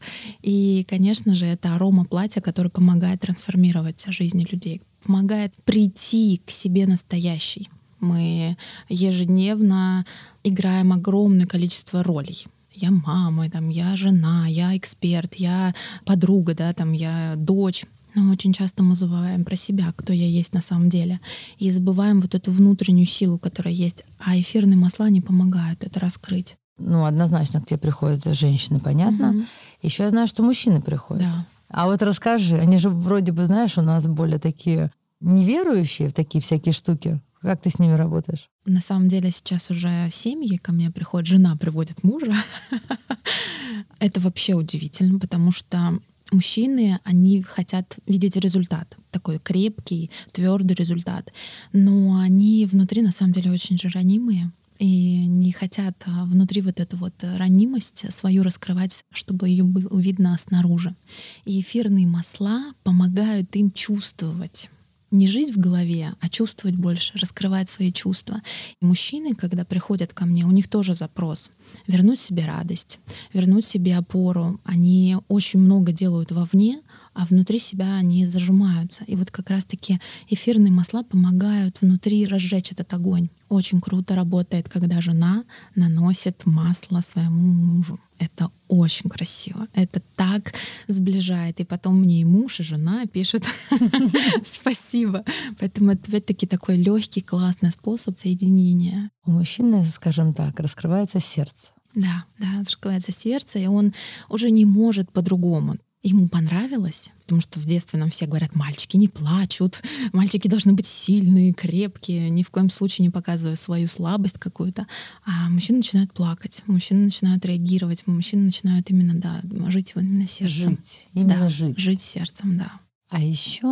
И, 0.42 0.86
конечно 0.88 1.36
же, 1.36 1.46
это 1.46 1.76
арома 1.76 2.06
платья, 2.06 2.40
которое 2.40 2.70
помогает 2.70 3.22
трансформировать 3.22 4.06
жизни 4.08 4.48
людей, 4.50 4.82
помогает 5.04 5.54
прийти 5.66 6.42
к 6.46 6.50
себе 6.50 6.86
настоящей. 6.86 7.70
Мы 8.00 8.56
ежедневно 8.88 10.06
играем 10.46 10.94
огромное 10.94 11.46
количество 11.46 12.02
ролей. 12.04 12.48
Я 12.74 12.92
мама, 12.92 13.50
там, 13.50 13.68
я 13.68 13.98
жена, 13.98 14.48
я 14.48 14.78
эксперт, 14.78 15.36
я 15.36 15.76
подруга, 16.06 16.56
да, 16.56 16.74
там, 16.74 16.94
я 16.94 17.34
дочь. 17.36 17.86
Но 18.16 18.32
очень 18.32 18.54
часто 18.54 18.84
мы 18.84 18.96
забываем 18.96 19.46
про 19.46 19.56
себя, 19.56 19.94
кто 19.96 20.14
я 20.14 20.28
есть 20.28 20.54
на 20.54 20.62
самом 20.62 20.90
деле. 20.90 21.20
И 21.58 21.70
забываем 21.72 22.22
вот 22.22 22.36
эту 22.36 22.52
внутреннюю 22.52 23.06
силу, 23.06 23.38
которая 23.38 23.74
есть. 23.74 24.04
А 24.20 24.38
эфирные 24.38 24.78
масла 24.78 25.10
не 25.10 25.22
помогают 25.22 25.84
это 25.84 26.00
раскрыть. 26.00 26.58
Ну, 26.78 27.06
однозначно 27.06 27.62
к 27.62 27.66
тебе 27.66 27.78
приходят 27.78 28.24
женщины, 28.26 28.80
понятно. 28.80 29.32
Угу. 29.32 29.44
Еще 29.82 30.04
я 30.04 30.10
знаю, 30.10 30.28
что 30.28 30.44
мужчины 30.44 30.82
приходят. 30.82 31.24
Да. 31.24 31.46
А 31.68 31.86
вот 31.86 32.02
расскажи, 32.02 32.58
они 32.58 32.78
же 32.78 32.90
вроде 32.90 33.32
бы, 33.32 33.46
знаешь, 33.46 33.78
у 33.78 33.82
нас 33.82 34.08
более 34.08 34.40
такие 34.40 34.92
неверующие 35.20 36.10
в 36.10 36.14
такие 36.14 36.42
всякие 36.42 36.74
штуки. 36.74 37.20
Как 37.42 37.62
ты 37.62 37.70
с 37.70 37.80
ними 37.80 37.94
работаешь? 37.94 38.50
На 38.66 38.82
самом 38.82 39.08
деле 39.08 39.32
сейчас 39.32 39.70
уже 39.70 40.10
семьи 40.12 40.58
ко 40.58 40.72
мне 40.72 40.90
приходят, 40.92 41.28
жена 41.28 41.56
приводит 41.56 42.04
мужа. 42.04 42.34
Это 44.00 44.20
вообще 44.20 44.56
удивительно, 44.56 45.20
потому 45.20 45.52
что 45.52 46.00
мужчины, 46.32 47.00
они 47.04 47.42
хотят 47.42 47.98
видеть 48.06 48.36
результат, 48.36 48.98
такой 49.12 49.40
крепкий, 49.40 50.10
твердый 50.32 50.76
результат. 50.76 51.32
Но 51.74 52.20
они 52.20 52.66
внутри 52.66 53.02
на 53.02 53.12
самом 53.12 53.34
деле 53.34 53.52
очень 53.52 53.78
же 53.78 53.90
ранимые. 53.90 54.52
и 54.80 55.26
не 55.28 55.52
хотят 55.52 55.96
а, 56.06 56.24
внутри 56.24 56.62
вот 56.62 56.80
эту 56.80 56.96
вот 56.96 57.14
ранимость 57.22 58.12
свою 58.14 58.44
раскрывать, 58.44 59.04
чтобы 59.12 59.50
ее 59.50 59.66
было 59.66 60.00
видно 60.00 60.38
снаружи. 60.40 60.96
И 61.44 61.60
эфирные 61.60 62.08
масла 62.08 62.74
помогают 62.84 63.54
им 63.58 63.72
чувствовать 63.72 64.70
не 65.12 65.28
жить 65.28 65.56
в 65.56 65.60
голове, 65.60 66.14
а 66.20 66.30
чувствовать 66.30 66.76
больше, 66.76 67.18
раскрывать 67.18 67.70
свои 67.70 67.92
чувства. 67.92 68.42
И 68.82 68.86
мужчины, 68.86 69.36
когда 69.36 69.66
приходят 69.66 70.14
ко 70.14 70.26
мне, 70.26 70.46
у 70.46 70.52
них 70.52 70.70
тоже 70.70 70.96
запрос— 70.96 71.50
вернуть 71.88 72.20
себе 72.20 72.46
радость, 72.46 73.00
вернуть 73.34 73.66
себе 73.66 73.98
опору. 73.98 74.60
Они 74.64 75.18
очень 75.28 75.60
много 75.60 75.92
делают 75.92 76.32
вовне, 76.32 76.82
а 77.14 77.26
внутри 77.26 77.60
себя 77.60 77.96
они 77.96 78.26
зажимаются. 78.26 79.04
И 79.06 79.16
вот 79.16 79.32
как 79.32 79.50
раз-таки 79.50 80.00
эфирные 80.28 80.72
масла 80.72 81.04
помогают 81.04 81.82
внутри 81.82 82.26
разжечь 82.26 82.72
этот 82.72 82.94
огонь. 82.94 83.30
Очень 83.50 83.82
круто 83.82 84.16
работает, 84.16 84.70
когда 84.70 85.02
жена 85.02 85.44
наносит 85.76 86.46
масло 86.46 87.02
своему 87.02 87.42
мужу. 87.54 88.00
Это 88.20 88.52
очень 88.68 89.10
красиво. 89.10 89.68
Это 89.74 90.02
так 90.16 90.54
сближает. 90.88 91.60
И 91.60 91.66
потом 91.66 92.02
мне 92.02 92.22
и 92.22 92.26
муж, 92.26 92.60
и 92.60 92.64
жена 92.64 93.06
пишут 93.06 93.46
спасибо. 94.46 95.24
Поэтому 95.60 95.92
это 95.92 96.10
опять-таки 96.10 96.46
такой 96.46 96.78
легкий, 96.78 97.22
классный 97.22 97.72
способ 97.72 98.20
соединения. 98.20 99.10
У 99.26 99.32
мужчины, 99.32 99.86
скажем 99.86 100.34
так, 100.34 100.60
раскрывается 100.60 101.20
сердце. 101.20 101.72
Да, 101.96 102.26
да, 102.38 102.60
раскрывается 102.60 103.12
сердце, 103.12 103.60
и 103.60 103.68
он 103.68 103.94
уже 104.30 104.52
не 104.52 104.66
может 104.66 105.12
по-другому 105.12 105.78
ему 106.02 106.28
понравилось, 106.28 107.12
потому 107.22 107.42
что 107.42 107.60
в 107.60 107.66
детстве 107.66 108.00
нам 108.00 108.10
все 108.10 108.26
говорят, 108.26 108.56
мальчики 108.56 108.96
не 108.98 109.08
плачут, 109.08 109.82
мальчики 110.14 110.48
должны 110.48 110.74
быть 110.74 110.88
сильные, 110.88 111.54
крепкие, 111.54 112.30
ни 112.30 112.44
в 112.44 112.50
коем 112.50 112.70
случае 112.70 113.06
не 113.06 113.10
показывая 113.10 113.56
свою 113.56 113.88
слабость 113.88 114.40
какую-то. 114.40 114.88
А 115.26 115.50
мужчины 115.50 115.78
начинают 115.80 116.14
плакать, 116.14 116.64
мужчины 116.68 117.04
начинают 117.04 117.44
реагировать, 117.46 118.08
мужчины 118.08 118.44
начинают 118.44 118.90
именно, 118.90 119.14
да, 119.14 119.42
жить 119.70 119.94
именно 119.96 120.28
сердцем. 120.28 120.70
Жить, 120.72 121.08
именно 121.14 121.40
да, 121.40 121.50
жить. 121.50 121.78
Жить 121.78 122.02
сердцем, 122.02 122.58
да. 122.58 122.72
А 123.10 123.20
еще, 123.22 123.64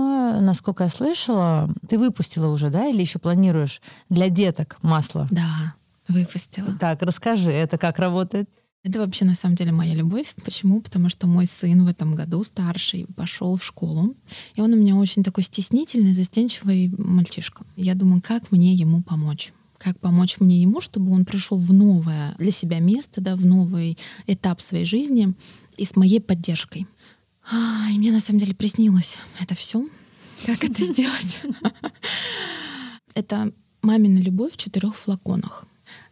насколько 0.41 0.83
я 0.83 0.89
слышала, 0.89 1.71
ты 1.87 1.99
выпустила 1.99 2.47
уже, 2.51 2.69
да, 2.69 2.87
или 2.87 3.01
еще 3.01 3.19
планируешь 3.19 3.81
для 4.09 4.29
деток 4.29 4.77
масло? 4.81 5.27
Да, 5.29 5.75
выпустила. 6.07 6.73
Так, 6.79 7.03
расскажи, 7.03 7.51
это 7.51 7.77
как 7.77 7.99
работает? 7.99 8.49
Это 8.88 9.00
вообще 9.00 9.26
на 9.26 9.36
самом 9.36 9.56
деле 9.56 9.73
моя 9.73 9.93
любовь. 9.93 10.34
Почему? 10.45 10.80
Потому 10.80 11.10
что 11.10 11.28
мой 11.28 11.45
сын 11.45 11.84
в 11.84 11.89
этом 11.89 12.15
году 12.15 12.41
старший 12.45 13.06
пошел 13.17 13.58
в 13.58 13.63
школу, 13.63 14.15
и 14.56 14.62
он 14.62 14.71
у 14.71 14.78
меня 14.78 14.95
очень 14.95 15.26
такой 15.26 15.43
стеснительный, 15.43 16.13
застенчивый 16.13 16.93
мальчишка. 16.97 17.65
Я 17.76 17.95
думаю, 17.95 18.21
как 18.21 18.52
мне 18.52 18.73
ему 18.73 19.02
помочь? 19.04 19.54
как 19.78 20.00
помочь 20.00 20.39
мне 20.39 20.60
ему, 20.60 20.82
чтобы 20.82 21.12
он 21.12 21.23
пришел 21.23 21.60
в 21.60 21.71
новое 21.71 22.34
для 22.39 22.50
себя 22.50 22.80
место, 22.80 23.21
да, 23.21 23.36
в 23.36 23.45
новый 23.45 23.95
этап 24.26 24.60
своей 24.60 24.86
жизни 24.86 25.36
и 25.78 25.86
с 25.86 25.95
моей 25.95 26.19
поддержкой. 26.19 26.88
А, 27.52 27.88
и 27.91 28.00
мне 28.00 28.12
на 28.12 28.19
самом 28.19 28.39
деле 28.39 28.56
приснилось 28.56 29.19
это 29.39 29.54
все. 29.54 29.88
Как 30.47 30.63
это 30.63 30.82
сделать? 30.84 31.41
Это 33.13 33.52
мамина 33.84 34.17
любовь 34.17 34.54
в 34.54 34.58
четырех 34.58 34.95
флаконах. 34.95 35.65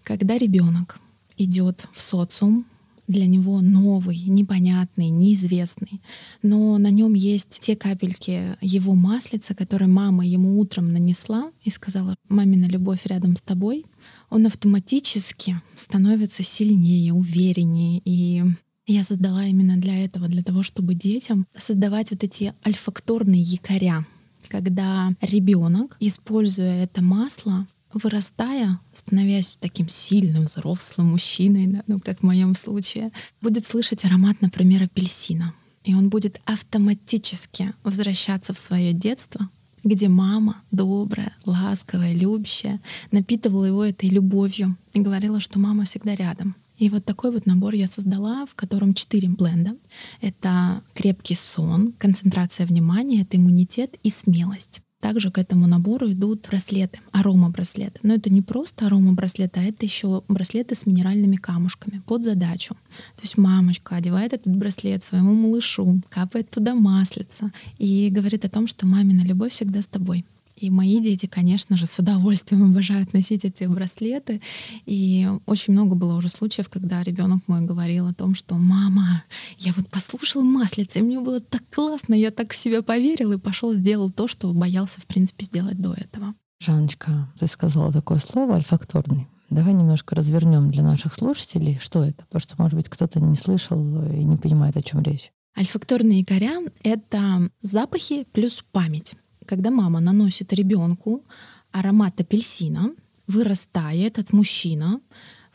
Когда 0.04 0.38
ребенок 0.38 1.00
идет 1.38 1.86
в 1.94 2.02
социум, 2.02 2.66
для 3.08 3.26
него 3.26 3.62
новый, 3.62 4.18
непонятный, 4.26 5.10
неизвестный. 5.10 6.02
Но 6.42 6.78
на 6.78 6.90
нем 6.90 7.14
есть 7.14 7.60
те 7.60 7.76
капельки 7.76 8.58
его 8.62 8.96
маслица, 8.96 9.54
которые 9.54 9.88
мама 9.88 10.26
ему 10.26 10.60
утром 10.60 10.92
нанесла 10.92 11.52
и 11.64 11.70
сказала, 11.70 12.16
мамина 12.30 12.66
любовь 12.66 13.06
рядом 13.06 13.36
с 13.36 13.42
тобой. 13.42 13.86
Он 14.30 14.46
автоматически 14.48 15.62
становится 15.76 16.44
сильнее, 16.44 17.14
увереннее. 17.14 18.02
И 18.06 18.44
я 18.88 19.04
создала 19.04 19.46
именно 19.46 19.78
для 19.78 20.04
этого, 20.04 20.28
для 20.28 20.44
того, 20.44 20.64
чтобы 20.64 20.96
детям 20.96 21.48
создавать 21.56 22.12
вот 22.12 22.24
эти 22.24 22.54
альфакторные 22.66 23.42
якоря, 23.42 24.06
когда 24.48 25.14
ребенок, 25.22 25.96
используя 26.00 26.84
это 26.84 27.02
масло, 27.02 27.68
вырастая, 27.98 28.80
становясь 28.94 29.58
таким 29.60 29.90
сильным, 29.90 30.46
взрослым 30.46 31.12
мужчиной, 31.12 31.68
да, 31.68 31.84
ну, 31.88 32.00
как 32.00 32.20
в 32.20 32.24
моем 32.24 32.56
случае, 32.56 33.12
будет 33.42 33.66
слышать 33.66 34.06
аромат, 34.06 34.42
например, 34.42 34.84
апельсина. 34.84 35.54
И 35.84 35.94
он 35.94 36.10
будет 36.10 36.42
автоматически 36.46 37.74
возвращаться 37.84 38.54
в 38.54 38.60
свое 38.60 38.92
детство, 38.92 39.50
где 39.84 40.10
мама 40.10 40.64
добрая, 40.72 41.34
ласковая, 41.46 42.14
любящая, 42.14 42.82
напитывала 43.12 43.66
его 43.66 43.86
этой 43.86 44.10
любовью 44.10 44.78
и 44.94 45.00
говорила, 45.00 45.40
что 45.40 45.60
мама 45.60 45.86
всегда 45.86 46.16
рядом. 46.16 46.56
И 46.78 46.90
вот 46.90 47.06
такой 47.06 47.32
вот 47.32 47.46
набор 47.46 47.74
я 47.76 47.88
создала, 47.88 48.46
в 48.46 48.56
котором 48.56 48.94
четыре 48.94 49.30
бленда. 49.30 49.78
Это 50.22 50.82
крепкий 50.94 51.36
сон, 51.36 51.94
концентрация 51.94 52.66
внимания, 52.66 53.22
это 53.22 53.38
иммунитет 53.38 53.96
и 54.04 54.10
смелость. 54.10 54.82
Также 55.06 55.30
к 55.30 55.38
этому 55.38 55.68
набору 55.68 56.12
идут 56.12 56.48
браслеты, 56.50 56.98
арома-браслеты. 57.12 58.00
Но 58.02 58.16
это 58.16 58.34
не 58.34 58.42
просто 58.42 58.88
арома-браслеты, 58.88 59.60
а 59.60 59.64
это 59.64 59.86
еще 59.86 60.24
браслеты 60.28 60.74
с 60.74 60.88
минеральными 60.88 61.36
камушками 61.36 62.02
под 62.08 62.24
задачу. 62.24 62.74
То 63.16 63.22
есть 63.22 63.38
мамочка 63.38 63.98
одевает 63.98 64.34
этот 64.34 64.56
браслет 64.58 65.04
своему 65.04 65.36
малышу, 65.36 66.02
капает 66.10 66.50
туда 66.50 66.74
маслица 66.74 67.52
и 67.78 68.10
говорит 68.10 68.46
о 68.46 68.50
том, 68.50 68.66
что 68.66 68.88
мамина 68.88 69.22
любовь 69.22 69.52
всегда 69.52 69.84
с 69.84 69.86
тобой. 69.86 70.26
И 70.56 70.70
мои 70.70 71.02
дети, 71.02 71.26
конечно 71.26 71.76
же, 71.76 71.86
с 71.86 72.00
удовольствием 72.00 72.64
обожают 72.64 73.14
носить 73.14 73.44
эти 73.44 73.66
браслеты. 73.66 74.42
И 74.86 75.30
очень 75.46 75.74
много 75.74 75.96
было 75.96 76.16
уже 76.16 76.30
случаев, 76.30 76.70
когда 76.70 77.04
ребенок 77.04 77.40
мой 77.48 77.62
говорил 77.62 78.08
о 78.08 78.14
том, 78.14 78.36
что 78.36 78.56
«мама, 78.56 79.24
я 79.58 79.74
вот 79.76 79.90
послушал 79.90 80.44
маслица, 80.44 81.00
и 81.00 81.02
мне 81.02 81.20
было 81.20 81.42
так 81.42 81.64
классно, 81.70 82.14
я 82.14 82.32
так 82.32 82.54
в 82.54 82.56
себя 82.56 82.82
поверил 82.82 83.34
и 83.34 83.38
пошел 83.38 83.74
сделал 83.74 84.10
то, 84.10 84.28
что 84.28 84.54
боялся, 84.54 85.02
в 85.02 85.08
принципе, 85.08 85.46
сделать 85.46 85.80
до 85.80 85.94
этого». 85.94 86.34
Жанночка, 86.60 87.30
ты 87.38 87.48
сказала 87.48 87.92
такое 87.92 88.20
слово 88.20 88.56
«альфакторный». 88.56 89.28
Давай 89.50 89.74
немножко 89.74 90.16
развернем 90.16 90.72
для 90.72 90.84
наших 90.84 91.14
слушателей, 91.14 91.78
что 91.80 92.04
это, 92.04 92.24
потому 92.26 92.40
что, 92.40 92.56
может 92.58 92.76
быть, 92.76 92.90
кто-то 92.90 93.20
не 93.20 93.36
слышал 93.36 93.78
и 94.10 94.24
не 94.24 94.38
понимает, 94.38 94.76
о 94.78 94.82
чем 94.82 95.04
речь. 95.04 95.32
Альфакторные 95.58 96.22
якоря— 96.22 96.62
это 96.84 97.50
запахи 97.62 98.26
плюс 98.32 98.64
память 98.72 99.16
когда 99.46 99.72
мама 99.72 100.00
наносит 100.00 100.54
ребенку 100.54 101.24
аромат 101.72 102.20
апельсина, 102.20 102.94
вырастая 103.28 104.08
этот 104.08 104.34
мужчина 104.34 105.00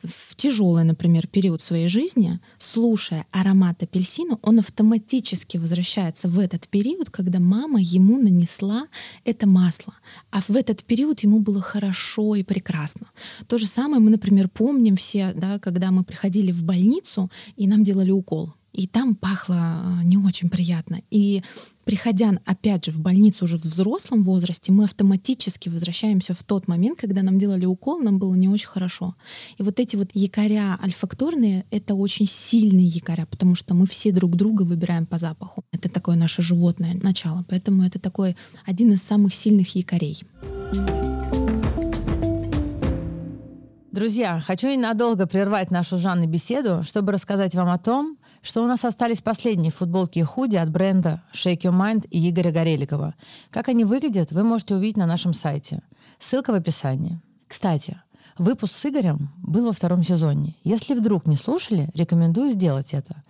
в 0.02 0.34
тяжелый, 0.34 0.84
например, 0.84 1.26
период 1.26 1.60
своей 1.60 1.88
жизни, 1.88 2.40
слушая 2.58 3.26
аромат 3.30 3.82
апельсина, 3.82 4.38
он 4.42 4.58
автоматически 4.58 5.58
возвращается 5.58 6.28
в 6.28 6.38
этот 6.38 6.68
период, 6.68 7.10
когда 7.10 7.38
мама 7.38 7.80
ему 7.80 8.18
нанесла 8.18 8.86
это 9.24 9.46
масло. 9.46 9.94
А 10.30 10.40
в 10.40 10.50
этот 10.50 10.84
период 10.84 11.20
ему 11.20 11.40
было 11.40 11.60
хорошо 11.60 12.34
и 12.34 12.42
прекрасно. 12.42 13.08
То 13.46 13.58
же 13.58 13.66
самое 13.66 14.00
мы, 14.00 14.10
например, 14.10 14.48
помним 14.48 14.96
все, 14.96 15.32
да, 15.34 15.58
когда 15.58 15.90
мы 15.90 16.02
приходили 16.02 16.52
в 16.52 16.64
больницу 16.64 17.30
и 17.56 17.66
нам 17.66 17.84
делали 17.84 18.10
укол. 18.10 18.54
И 18.72 18.86
там 18.86 19.14
пахло 19.14 19.54
э, 20.00 20.04
не 20.04 20.16
очень 20.16 20.48
приятно. 20.48 21.02
И 21.10 21.42
приходя, 21.84 22.38
опять 22.44 22.84
же, 22.84 22.92
в 22.92 23.00
больницу 23.00 23.44
уже 23.44 23.58
в 23.58 23.64
взрослом 23.64 24.22
возрасте, 24.22 24.70
мы 24.70 24.84
автоматически 24.84 25.68
возвращаемся 25.68 26.34
в 26.34 26.42
тот 26.44 26.68
момент, 26.68 26.98
когда 26.98 27.22
нам 27.22 27.38
делали 27.38 27.66
укол, 27.66 27.98
нам 27.98 28.18
было 28.18 28.34
не 28.34 28.48
очень 28.48 28.68
хорошо. 28.68 29.16
И 29.58 29.62
вот 29.62 29.80
эти 29.80 29.96
вот 29.96 30.10
якоря 30.14 30.78
альфакторные— 30.82 31.64
это 31.70 31.94
очень 31.94 32.26
сильные 32.26 32.86
якоря, 32.86 33.26
потому 33.26 33.54
что 33.54 33.74
мы 33.74 33.86
все 33.86 34.12
друг 34.12 34.36
друга 34.36 34.62
выбираем 34.62 35.06
по 35.06 35.18
запаху. 35.18 35.64
Это 35.72 35.88
такое 35.88 36.16
наше 36.16 36.42
животное 36.42 36.94
начало. 36.94 37.44
Поэтому 37.48 37.82
это 37.82 37.98
такой 37.98 38.36
один 38.66 38.92
из 38.92 39.02
самых 39.02 39.34
сильных 39.34 39.74
якорей. 39.74 40.22
Друзья, 43.90 44.40
хочу 44.46 44.68
ненадолго 44.68 45.26
прервать 45.26 45.72
нашу 45.72 45.98
Жанны 45.98 46.26
беседу, 46.26 46.84
чтобы 46.84 47.10
рассказать 47.10 47.56
вам 47.56 47.70
о 47.70 47.76
том, 47.76 48.18
что 48.42 48.62
у 48.62 48.66
нас 48.66 48.84
остались 48.84 49.20
последние 49.20 49.70
футболки 49.70 50.18
и 50.18 50.22
худи 50.22 50.56
от 50.56 50.70
бренда 50.70 51.22
Shake 51.32 51.62
Your 51.62 51.72
Mind 51.72 52.08
и 52.08 52.30
Игоря 52.30 52.52
Гореликова. 52.52 53.14
Как 53.50 53.68
они 53.68 53.84
выглядят, 53.84 54.32
вы 54.32 54.44
можете 54.44 54.76
увидеть 54.76 54.96
на 54.96 55.06
нашем 55.06 55.34
сайте. 55.34 55.82
Ссылка 56.18 56.52
в 56.52 56.54
описании. 56.54 57.20
Кстати, 57.48 58.00
выпуск 58.38 58.74
с 58.74 58.86
Игорем 58.86 59.30
был 59.42 59.66
во 59.66 59.72
втором 59.72 60.02
сезоне. 60.02 60.56
Если 60.64 60.94
вдруг 60.94 61.26
не 61.26 61.36
слушали, 61.36 61.90
рекомендую 61.94 62.52
сделать 62.52 62.94
это. 62.94 63.22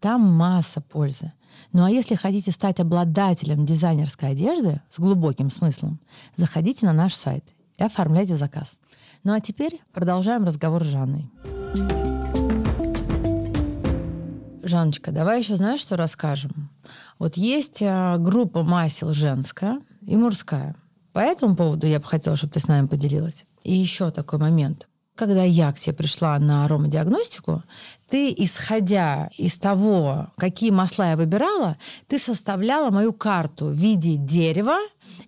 Там 0.00 0.22
масса 0.22 0.80
пользы. 0.80 1.32
Ну 1.72 1.84
а 1.84 1.90
если 1.90 2.14
хотите 2.14 2.50
стать 2.50 2.80
обладателем 2.80 3.64
дизайнерской 3.64 4.30
одежды 4.30 4.80
с 4.90 4.98
глубоким 4.98 5.50
смыслом, 5.50 6.00
заходите 6.36 6.86
на 6.86 6.92
наш 6.92 7.14
сайт 7.14 7.44
и 7.78 7.82
оформляйте 7.82 8.36
заказ. 8.36 8.76
Ну 9.24 9.32
а 9.32 9.40
теперь 9.40 9.80
продолжаем 9.92 10.44
разговор 10.44 10.84
с 10.84 10.88
Жанной. 10.88 11.30
Жанночка, 14.68 15.12
давай 15.12 15.38
еще 15.38 15.56
знаешь, 15.56 15.80
что 15.80 15.96
расскажем? 15.96 16.70
Вот 17.18 17.36
есть 17.36 17.82
а, 17.82 18.18
группа 18.18 18.62
масел 18.62 19.14
женская 19.14 19.80
и 20.02 20.16
мужская. 20.16 20.76
По 21.12 21.20
этому 21.20 21.56
поводу 21.56 21.86
я 21.86 21.98
бы 21.98 22.04
хотела, 22.04 22.36
чтобы 22.36 22.52
ты 22.52 22.60
с 22.60 22.68
нами 22.68 22.86
поделилась. 22.86 23.46
И 23.62 23.74
еще 23.74 24.10
такой 24.10 24.38
момент. 24.38 24.86
Когда 25.14 25.42
я 25.44 25.72
к 25.72 25.78
тебе 25.78 25.94
пришла 25.94 26.38
на 26.38 26.66
аромадиагностику, 26.66 27.62
ты, 28.06 28.34
исходя 28.36 29.30
из 29.38 29.56
того, 29.56 30.26
какие 30.36 30.70
масла 30.70 31.10
я 31.10 31.16
выбирала, 31.16 31.78
ты 32.06 32.18
составляла 32.18 32.90
мою 32.90 33.14
карту 33.14 33.66
в 33.66 33.72
виде 33.72 34.16
дерева 34.16 34.76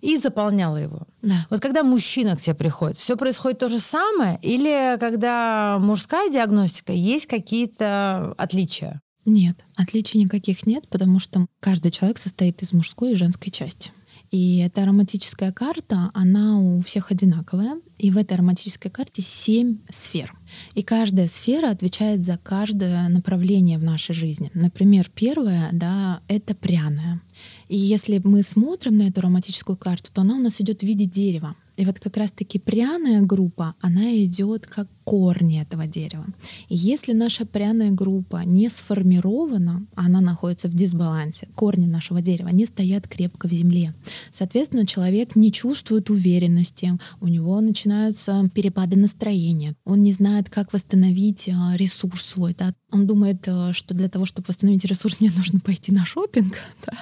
и 0.01 0.15
заполняла 0.17 0.77
его. 0.77 1.07
Да. 1.23 1.47
Вот 1.49 1.59
когда 1.59 1.81
мужчина 1.81 2.35
к 2.37 2.41
тебе 2.41 2.53
приходит, 2.53 2.97
все 2.97 3.17
происходит 3.17 3.57
то 3.57 3.69
же 3.69 3.79
самое, 3.79 4.37
или 4.43 4.95
когда 4.99 5.77
мужская 5.79 6.29
диагностика, 6.29 6.93
есть 6.93 7.25
какие-то 7.25 8.35
отличия? 8.37 9.01
Нет, 9.25 9.63
отличий 9.75 10.19
никаких 10.19 10.65
нет, 10.65 10.87
потому 10.87 11.19
что 11.19 11.45
каждый 11.59 11.91
человек 11.91 12.17
состоит 12.17 12.61
из 12.61 12.73
мужской 12.73 13.11
и 13.11 13.15
женской 13.15 13.51
части. 13.51 13.91
И 14.31 14.59
эта 14.59 14.83
ароматическая 14.83 15.51
карта, 15.51 16.11
она 16.13 16.59
у 16.59 16.81
всех 16.81 17.11
одинаковая. 17.11 17.79
И 17.97 18.11
в 18.11 18.17
этой 18.17 18.33
ароматической 18.33 18.91
карте 18.91 19.21
семь 19.21 19.79
сфер. 19.89 20.37
И 20.75 20.83
каждая 20.83 21.27
сфера 21.27 21.69
отвечает 21.71 22.23
за 22.23 22.37
каждое 22.37 23.09
направление 23.09 23.77
в 23.77 23.83
нашей 23.83 24.13
жизни. 24.13 24.51
Например, 24.53 25.09
первое, 25.13 25.69
да, 25.71 26.21
это 26.27 26.53
пряное. 26.53 27.21
И 27.69 27.77
если 27.77 28.21
мы 28.23 28.43
смотрим 28.43 28.97
на 28.97 29.03
эту 29.03 29.21
ароматическую 29.21 29.77
карту, 29.77 30.11
то 30.13 30.21
она 30.21 30.35
у 30.35 30.41
нас 30.41 30.61
идет 30.61 30.81
в 30.81 30.83
виде 30.83 31.05
дерева. 31.05 31.55
И 31.75 31.85
вот 31.85 31.99
как 31.99 32.17
раз-таки 32.17 32.59
пряная 32.59 33.21
группа, 33.21 33.75
она 33.79 34.13
идет 34.23 34.67
как 34.67 34.89
корни 35.09 35.59
этого 35.59 35.87
дерева. 35.87 36.27
И 36.67 36.75
если 36.75 37.13
наша 37.13 37.43
пряная 37.43 37.89
группа 37.89 38.43
не 38.45 38.69
сформирована, 38.69 39.87
она 39.95 40.21
находится 40.21 40.67
в 40.67 40.75
дисбалансе, 40.75 41.47
корни 41.55 41.87
нашего 41.87 42.21
дерева 42.21 42.49
не 42.49 42.67
стоят 42.67 43.07
крепко 43.07 43.47
в 43.47 43.51
земле. 43.51 43.95
Соответственно, 44.29 44.85
человек 44.85 45.35
не 45.35 45.51
чувствует 45.51 46.11
уверенности, 46.11 46.99
у 47.21 47.27
него 47.27 47.59
начинаются 47.59 48.51
перепады 48.53 48.97
настроения, 48.97 49.75
он 49.83 50.03
не 50.03 50.13
знает, 50.13 50.51
как 50.51 50.73
восстановить 50.73 51.49
а, 51.49 51.75
ресурс 51.75 52.21
свой. 52.21 52.55
Да? 52.55 52.75
Он 52.91 53.07
думает, 53.07 53.47
а, 53.47 53.73
что 53.73 53.95
для 53.95 54.09
того, 54.09 54.27
чтобы 54.27 54.45
восстановить 54.49 54.85
ресурс, 54.85 55.19
мне 55.21 55.31
нужно 55.35 55.59
пойти 55.59 55.91
на 55.91 56.05
шопинг 56.05 56.53
да? 56.85 56.93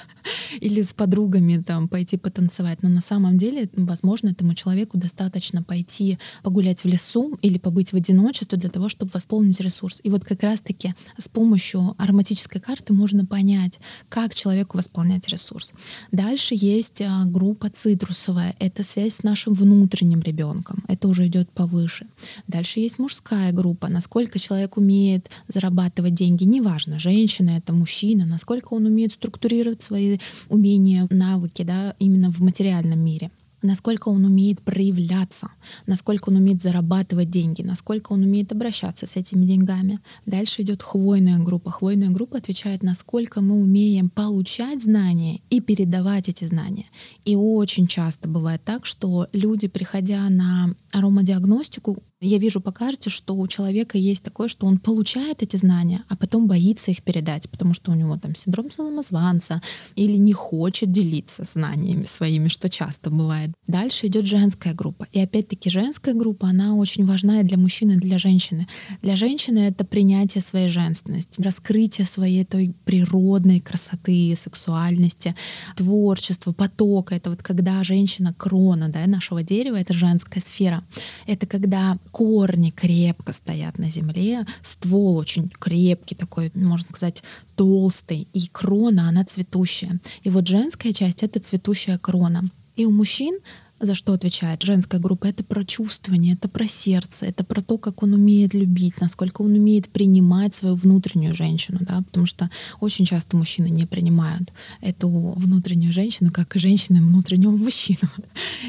или 0.62 0.82
с 0.82 0.94
подругами 0.94 1.62
там, 1.62 1.90
пойти 1.90 2.16
потанцевать. 2.16 2.84
Но 2.84 2.88
на 2.90 3.02
самом 3.02 3.38
деле, 3.38 3.70
возможно, 3.74 4.30
этому 4.30 4.54
человеку 4.54 4.98
достаточно 4.98 5.62
пойти 5.62 6.18
погулять 6.42 6.86
в 6.86 6.88
лесу 6.88 7.38
или 7.42 7.58
побыть 7.58 7.92
в 7.92 7.97
одиночестве 7.98 8.58
для 8.58 8.70
того, 8.70 8.90
чтобы 8.90 9.12
восполнить 9.14 9.60
ресурс. 9.60 10.00
И 10.04 10.10
вот 10.10 10.24
как 10.24 10.44
раз-таки 10.44 10.94
с 11.18 11.28
помощью 11.28 11.96
ароматической 11.98 12.62
карты 12.62 12.94
можно 12.94 13.26
понять, 13.26 13.80
как 14.10 14.34
человеку 14.34 14.78
восполнять 14.78 15.28
ресурс. 15.28 15.74
Дальше 16.12 16.56
есть 16.56 17.02
а, 17.02 17.26
группа 17.26 17.70
цитрусовая. 17.70 18.56
Это 18.60 18.84
связь 18.84 19.16
с 19.16 19.24
нашим 19.24 19.54
внутренним 19.54 20.22
ребенком. 20.22 20.84
Это 20.88 21.08
уже 21.08 21.28
идет 21.28 21.50
повыше. 21.52 22.08
Дальше 22.48 22.80
есть 22.80 23.00
мужская 23.00 23.52
группа. 23.52 23.88
Насколько 23.88 24.40
человек 24.40 24.78
умеет 24.78 25.30
зарабатывать 25.48 26.14
деньги, 26.14 26.44
неважно, 26.44 27.00
женщина 27.00 27.52
это, 27.52 27.74
мужчина, 27.74 28.26
насколько 28.26 28.74
он 28.74 28.86
умеет 28.86 29.12
структурировать 29.12 29.82
свои 29.82 30.20
умения, 30.50 31.08
навыки, 31.10 31.64
да, 31.64 31.96
именно 32.00 32.32
в 32.32 32.40
материальном 32.40 33.00
мире 33.00 33.32
насколько 33.68 34.10
он 34.10 34.26
умеет 34.26 34.62
проявляться, 34.62 35.50
насколько 35.86 36.30
он 36.30 36.38
умеет 36.38 36.62
зарабатывать 36.62 37.30
деньги, 37.30 37.62
насколько 37.62 38.14
он 38.14 38.24
умеет 38.24 38.52
обращаться 38.52 39.06
с 39.06 39.16
этими 39.16 39.46
деньгами. 39.46 40.00
Дальше 40.26 40.64
идет 40.64 40.82
хвойная 40.82 41.38
группа. 41.38 41.70
Хвойная 41.70 42.10
группа 42.10 42.38
отвечает, 42.38 42.82
насколько 42.82 43.42
мы 43.42 43.56
умеем 43.62 44.10
получать 44.10 44.82
знания 44.82 45.42
и 45.50 45.62
передавать 45.62 46.30
эти 46.30 46.46
знания. 46.46 46.88
И 47.26 47.36
очень 47.36 47.88
часто 47.88 48.28
бывает 48.28 48.62
так, 48.64 48.86
что 48.86 49.28
люди, 49.34 49.68
приходя 49.68 50.28
на 50.30 50.74
аромадиагностику, 50.92 52.02
я 52.20 52.40
вижу 52.40 52.62
по 52.62 52.72
карте, 52.72 53.12
что 53.12 53.36
у 53.36 53.48
человека 53.48 53.98
есть 53.98 54.24
такое, 54.24 54.48
что 54.48 54.66
он 54.66 54.80
получает 54.80 55.44
эти 55.44 55.56
знания, 55.56 56.04
а 56.10 56.16
потом 56.16 56.48
боится 56.48 56.90
их 56.90 57.04
передать, 57.04 57.48
потому 57.48 57.74
что 57.74 57.92
у 57.92 57.96
него 57.96 58.18
там 58.18 58.34
синдром 58.34 58.72
самозванца 58.72 59.62
или 59.96 60.18
не 60.18 60.34
хочет 60.34 60.92
делиться 60.92 61.44
знаниями 61.44 62.06
своими, 62.06 62.48
что 62.48 62.70
часто 62.70 63.12
бывает. 63.12 63.52
Дальше 63.68 64.08
идет 64.08 64.26
женская 64.26 64.74
группа. 64.74 65.08
И 65.12 65.20
опять-таки 65.20 65.70
женская 65.70 66.16
группа, 66.16 66.48
она 66.48 66.74
очень 66.74 67.06
важна 67.06 67.42
и 67.42 67.44
для 67.44 67.58
мужчины, 67.58 67.94
и 67.94 67.98
для 67.98 68.18
женщины. 68.18 68.68
Для 69.04 69.16
женщины 69.16 69.60
это 69.60 69.86
принятие 69.86 70.42
своей 70.42 70.70
женственности, 70.70 71.40
раскрытие 71.42 72.08
своей 72.08 72.46
той 72.46 72.74
природной 72.86 73.60
красоты, 73.60 74.34
сексуальности, 74.36 75.36
творчества, 75.76 76.52
потока. 76.52 77.14
Это 77.14 77.30
вот 77.30 77.44
когда 77.44 77.84
женщина 77.84 78.34
крона 78.34 78.90
да, 78.90 79.06
нашего 79.06 79.44
дерева, 79.44 79.76
это 79.76 79.94
женская 79.94 80.40
сфера. 80.40 80.84
Это 81.28 81.46
когда 81.46 82.00
корни 82.08 82.72
крепко 82.72 83.34
стоят 83.34 83.78
на 83.78 83.90
земле, 83.92 84.46
ствол 84.62 85.18
очень 85.18 85.50
крепкий 85.50 86.16
такой, 86.16 86.52
можно 86.56 86.90
сказать, 86.90 87.24
толстый, 87.56 88.28
и 88.34 88.48
крона, 88.48 89.10
она 89.10 89.24
цветущая. 89.26 90.00
И 90.24 90.30
вот 90.30 90.48
женская 90.48 90.94
часть— 90.94 91.24
это 91.24 91.40
цветущая 91.40 91.98
крона. 91.98 92.50
И 92.76 92.86
у 92.86 92.92
мужчин 92.92 93.40
за 93.80 93.96
что 93.96 94.14
отвечает 94.14 94.64
женская 94.64 95.00
группа, 95.00 95.28
это 95.28 95.44
про 95.44 95.64
чувствование, 95.64 96.34
это 96.34 96.50
про 96.50 96.68
сердце, 96.68 97.26
это 97.26 97.44
про 97.44 97.62
то, 97.62 97.78
как 97.78 98.04
он 98.04 98.14
умеет 98.14 98.54
любить, 98.54 99.00
насколько 99.02 99.42
он 99.42 99.54
умеет 99.54 99.90
принимать 99.90 100.56
свою 100.56 100.76
внутреннюю 100.76 101.34
женщину, 101.34 101.80
да, 101.82 102.02
потому 102.02 102.26
что 102.26 102.50
очень 102.80 103.06
часто 103.06 103.38
мужчины 103.38 103.70
не 103.70 103.86
принимают 103.86 104.52
эту 104.82 105.10
внутреннюю 105.10 105.94
женщину, 105.94 106.32
как 106.32 106.56
и 106.56 106.60
женщины 106.60 107.02
внутреннего 107.02 107.52
мужчину. 107.52 108.10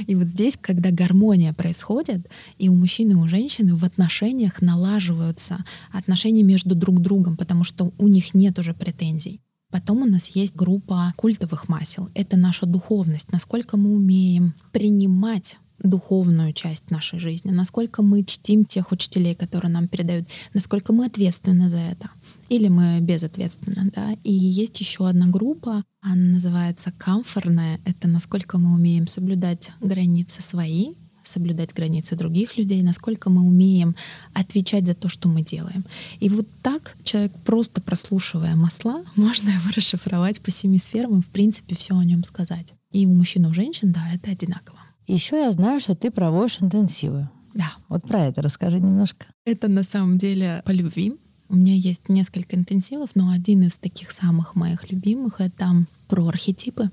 И 0.07 0.15
вот 0.15 0.27
здесь, 0.27 0.59
когда 0.61 0.91
гармония 0.91 1.53
происходит, 1.53 2.29
и 2.59 2.69
у 2.69 2.75
мужчины, 2.75 3.13
и 3.13 3.15
у 3.15 3.29
женщины 3.29 3.75
в 3.75 3.85
отношениях 3.85 4.61
налаживаются 4.61 5.65
отношения 5.93 6.43
между 6.43 6.75
друг 6.75 7.01
другом, 7.01 7.37
потому 7.37 7.65
что 7.65 7.93
у 7.99 8.09
них 8.09 8.35
нет 8.35 8.59
уже 8.59 8.75
претензий. 8.75 9.41
Потом 9.71 10.03
у 10.03 10.07
нас 10.07 10.29
есть 10.29 10.55
группа 10.55 11.13
культовых 11.17 11.69
масел. 11.69 12.09
Это 12.15 12.37
наша 12.37 12.67
духовность, 12.67 13.31
насколько 13.33 13.77
мы 13.77 13.95
умеем 13.95 14.55
принимать 14.73 15.59
духовную 15.79 16.53
часть 16.53 16.91
нашей 16.91 17.19
жизни, 17.19 17.51
насколько 17.51 18.03
мы 18.03 18.25
чтим 18.25 18.65
тех 18.65 18.91
учителей, 18.93 19.35
которые 19.35 19.71
нам 19.71 19.89
передают, 19.89 20.27
насколько 20.55 20.93
мы 20.93 21.07
ответственны 21.07 21.69
за 21.69 21.79
это, 21.79 22.11
или 22.49 22.69
мы 22.69 22.99
безответственны. 23.01 23.91
Да? 23.95 24.17
И 24.25 24.33
есть 24.33 24.81
еще 24.81 25.09
одна 25.09 25.27
группа, 25.27 25.85
она 26.01 26.33
называется 26.33 26.93
камфорная, 26.97 27.79
это 27.85 28.09
насколько 28.09 28.59
мы 28.59 28.75
умеем 28.75 29.07
соблюдать 29.07 29.71
границы 29.81 30.43
свои 30.43 30.95
соблюдать 31.29 31.75
границы 31.75 32.17
других 32.17 32.57
людей, 32.57 32.83
насколько 32.83 33.31
мы 33.31 33.43
умеем 33.43 33.95
отвечать 34.35 34.87
за 34.87 34.95
то, 34.95 35.09
что 35.09 35.29
мы 35.29 35.43
делаем. 35.43 35.85
И 36.21 36.29
вот 36.29 36.47
так 36.63 36.97
человек, 37.05 37.33
просто 37.45 37.81
прослушивая 37.81 38.57
масла, 38.57 39.05
можно 39.17 39.51
его 39.51 39.71
расшифровать 39.75 40.41
по 40.41 40.51
семи 40.51 40.79
сферам 40.79 41.19
и, 41.19 41.23
в 41.23 41.29
принципе, 41.29 41.75
все 41.75 41.97
о 41.97 42.05
нем 42.05 42.25
сказать. 42.25 42.75
И 42.91 43.07
у 43.07 43.13
мужчин, 43.13 43.47
и 43.47 43.49
у 43.49 43.55
женщин, 43.55 43.93
да, 43.93 44.03
это 44.15 44.31
одинаково. 44.31 44.79
Еще 45.07 45.37
я 45.37 45.53
знаю, 45.53 45.81
что 45.81 45.95
ты 45.95 46.11
проводишь 46.11 46.61
интенсивы. 46.61 47.29
Да. 47.55 47.73
Вот 47.89 48.03
про 48.03 48.27
это 48.27 48.43
расскажи 48.43 48.79
немножко. 48.79 49.27
Это 49.45 49.69
на 49.69 49.83
самом 49.83 50.19
деле 50.19 50.63
по 50.65 50.71
любви. 50.71 51.17
У 51.51 51.57
меня 51.57 51.75
есть 51.75 52.09
несколько 52.09 52.57
интенсивов, 52.57 53.11
но 53.15 53.31
один 53.31 53.63
из 53.63 53.79
таких 53.79 54.11
самых 54.11 54.55
моих 54.55 54.91
любимых— 54.91 55.37
это 55.41 55.87
про 56.07 56.29
архетипы 56.29 56.91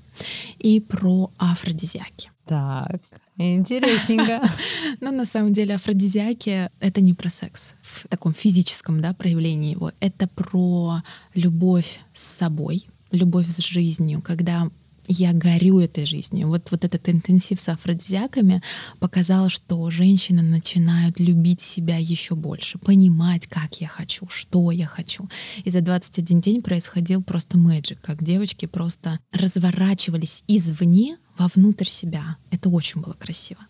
и 0.58 0.80
про 0.80 1.30
афродизиаки. 1.36 2.30
Так, 2.46 3.02
интересненько. 3.36 4.40
Но 5.00 5.10
на 5.10 5.24
самом 5.24 5.52
деле 5.52 5.74
афродизиаки— 5.74 6.70
это 6.80 7.00
не 7.00 7.12
про 7.12 7.28
секс 7.28 7.74
в 7.82 8.08
таком 8.08 8.32
физическом 8.32 9.02
да, 9.02 9.12
проявлении 9.12 9.72
его. 9.72 9.92
Это 10.00 10.26
про 10.28 11.02
любовь 11.34 12.00
с 12.14 12.22
собой, 12.22 12.86
любовь 13.10 13.48
с 13.48 13.58
жизнью, 13.58 14.22
когда 14.22 14.70
я 15.08 15.32
горю 15.32 15.78
этой 15.80 16.06
жизнью. 16.06 16.48
Вот, 16.48 16.70
вот 16.70 16.84
этот 16.84 17.08
интенсив 17.08 17.60
с 17.60 17.68
афродизиаками 17.68 18.62
показал, 18.98 19.48
что 19.48 19.90
женщины 19.90 20.42
начинают 20.42 21.20
любить 21.20 21.60
себя 21.60 21.96
еще 21.96 22.34
больше, 22.34 22.78
понимать, 22.78 23.46
как 23.46 23.80
я 23.80 23.88
хочу, 23.88 24.26
что 24.28 24.70
я 24.70 24.86
хочу. 24.86 25.28
И 25.64 25.70
за 25.70 25.80
21 25.80 26.40
день 26.40 26.62
происходил 26.62 27.22
просто 27.22 27.58
мэджик, 27.58 28.00
как 28.00 28.22
девочки 28.22 28.66
просто 28.66 29.18
разворачивались 29.32 30.44
извне 30.48 31.18
вовнутрь 31.38 31.88
себя. 31.88 32.36
Это 32.50 32.68
очень 32.68 33.00
было 33.00 33.14
красиво. 33.14 33.60